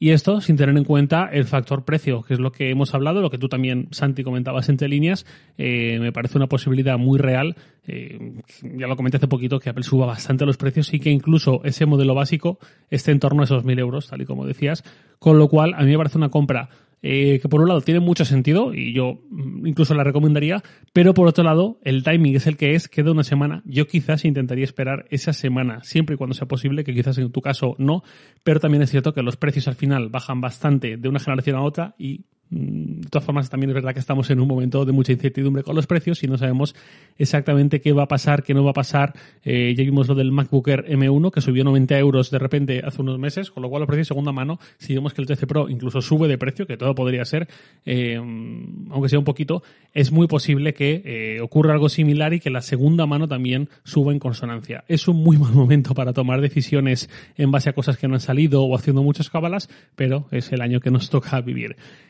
Y 0.01 0.12
esto 0.12 0.39
sin 0.39 0.56
tener 0.56 0.77
en 0.77 0.86
cuenta 0.86 1.29
el 1.29 1.44
factor 1.44 1.84
precio, 1.84 2.22
que 2.22 2.34
es 2.34 2.39
lo 2.39 2.53
que 2.53 2.70
hemos 2.70 2.94
hablado, 2.94 3.22
lo 3.22 3.29
que 3.29 3.38
tú 3.38 3.50
también, 3.50 3.89
Santi, 3.91 4.24
comentabas 4.24 4.70
entre 4.70 4.88
líneas. 4.88 5.25
Eh, 5.58 6.00
me 6.00 6.13
parece 6.13 6.38
una 6.38 6.48
posibilidad 6.48 6.98
muy 6.98 7.20
real. 7.20 7.58
Eh, 7.86 8.41
ya 8.62 8.88
lo 8.88 8.96
comenté 8.96 9.18
hace 9.18 9.27
poquito 9.27 9.60
que 9.60 9.70
Apple 9.70 9.84
suba 9.84 10.06
bastante 10.06 10.46
los 10.46 10.56
precios 10.56 10.94
y 10.94 11.01
que 11.01 11.10
incluso 11.10 11.62
ese 11.65 11.86
modelo 11.86 12.15
básico 12.15 12.60
esté 12.89 13.12
en 13.12 13.20
torno 13.20 13.41
a 13.41 13.44
esos 13.44 13.65
1.000 13.65 13.77
euros, 13.79 14.08
tal 14.08 14.22
y 14.22 14.25
como 14.25 14.46
decías. 14.46 14.86
Con 15.20 15.38
lo 15.38 15.50
cual, 15.50 15.74
a 15.74 15.84
mí 15.84 15.91
me 15.91 15.98
parece 15.98 16.18
una 16.18 16.29
compra 16.29 16.70
eh, 17.01 17.39
que 17.41 17.48
por 17.48 17.62
un 17.62 17.68
lado 17.70 17.82
tiene 17.82 18.00
mucho 18.00 18.25
sentido 18.25 18.74
y 18.74 18.94
yo 18.94 19.20
mm, 19.29 19.68
incluso 19.68 19.94
la 19.94 20.03
recomendaría, 20.03 20.62
pero 20.94 21.13
por 21.13 21.27
otro 21.27 21.44
lado 21.44 21.79
el 21.84 22.03
timing 22.03 22.36
es 22.36 22.48
el 22.48 22.58
que 22.58 22.75
es, 22.75 22.88
queda 22.88 23.12
una 23.12 23.24
semana. 23.24 23.62
Yo 23.65 23.88
quizás 23.88 24.25
intentaría 24.25 24.63
esperar 24.63 25.06
esa 25.10 25.34
semana, 25.34 25.84
siempre 25.84 26.15
y 26.15 26.18
cuando 26.18 26.34
sea 26.34 26.48
posible, 26.48 26.84
que 26.84 26.94
quizás 26.94 27.18
en 27.18 27.32
tu 27.32 27.41
caso 27.41 27.75
no, 27.77 28.03
pero 28.44 28.60
también 28.60 28.84
es 28.84 28.91
cierto 28.91 29.13
que 29.13 29.24
los 29.24 29.38
precios 29.38 29.68
al 29.68 29.75
final 29.75 30.10
bajan 30.10 30.41
bastante 30.41 30.98
de 30.98 31.10
una 31.10 31.20
generación 31.20 31.56
a 31.56 31.63
otra 31.63 31.96
y 31.98 32.25
de 32.51 33.08
todas 33.10 33.24
formas, 33.24 33.50
también 33.50 33.70
es 33.70 33.75
verdad 33.75 33.94
que 33.94 34.00
estamos 34.00 34.29
en 34.32 34.39
un 34.39 34.48
momento 34.48 34.84
de 34.84 34.91
mucha 34.91 35.12
incertidumbre 35.12 35.62
con 35.62 35.75
los 35.75 35.86
precios 35.86 36.24
y 36.24 36.27
no 36.27 36.38
sabemos 36.38 36.75
exactamente 37.18 37.79
qué 37.79 37.94
va 37.94 38.03
a 38.03 38.08
pasar, 38.08 38.41
qué 38.44 38.56
no 38.56 38.63
va 38.63 38.72
a 38.72 38.74
pasar. 38.74 39.13
Eh, 39.44 39.75
ya 39.77 39.84
vimos 39.84 40.08
lo 40.08 40.15
del 40.15 40.32
MacBook 40.32 40.68
Air 40.68 40.86
M1 40.88 41.32
que 41.32 41.41
subió 41.41 41.63
90 41.63 42.00
euros 42.00 42.32
de 42.32 42.39
repente 42.39 42.82
hace 42.84 43.01
unos 43.01 43.20
meses, 43.20 43.51
con 43.51 43.62
lo 43.62 43.70
cual 43.70 43.82
los 43.82 43.88
precios 43.88 44.08
de 44.08 44.10
segunda 44.10 44.32
mano, 44.32 44.60
si 44.77 44.96
vemos 44.96 45.13
que 45.13 45.22
el 45.22 45.27
13 45.27 45.46
Pro 45.46 45.70
incluso 45.70 46.01
sube 46.01 46.27
de 46.27 46.39
precio, 46.39 46.65
que 46.65 46.75
todo 46.75 46.96
podría 46.96 47.24
ser, 47.24 47.48
eh, 47.86 48.15
aunque 48.15 49.10
sea 49.10 49.20
un 49.20 49.25
poquito, 49.25 49.62
es 49.94 50.12
muy 50.12 50.27
posible 50.27 50.74
que 50.74 51.03
eh, 51.06 51.41
ocurra 51.41 51.74
algo 51.74 51.88
similar 51.88 52.34
y 52.34 52.39
que 52.39 52.50
la 52.50 52.62
segunda 52.62 53.06
mano 53.06 53.27
también 53.27 53.70
suba 53.84 54.12
en 54.12 54.20
consonancia. 54.20 54.84
Es 54.88 55.08
un 55.08 55.18
muy 55.18 55.38
mal 55.39 55.53
momento 55.53 55.94
para 55.94 56.13
tomar 56.13 56.41
decisiones 56.41 57.12
en 57.38 57.51
base 57.51 57.70
a 57.70 57.74
cosas 57.74 57.98
que 57.98 58.08
no 58.08 58.15
han 58.15 58.22
salido 58.22 58.63
o 58.63 58.75
haciendo 58.75 59.03
muchas 59.03 59.29
cábalas, 59.29 59.70
pero 59.96 60.27
es 60.32 60.51
el 60.51 60.62
año 60.62 60.79
que 60.79 60.89
nos 60.89 61.12
toca 61.12 61.39
vivir. 61.41 61.75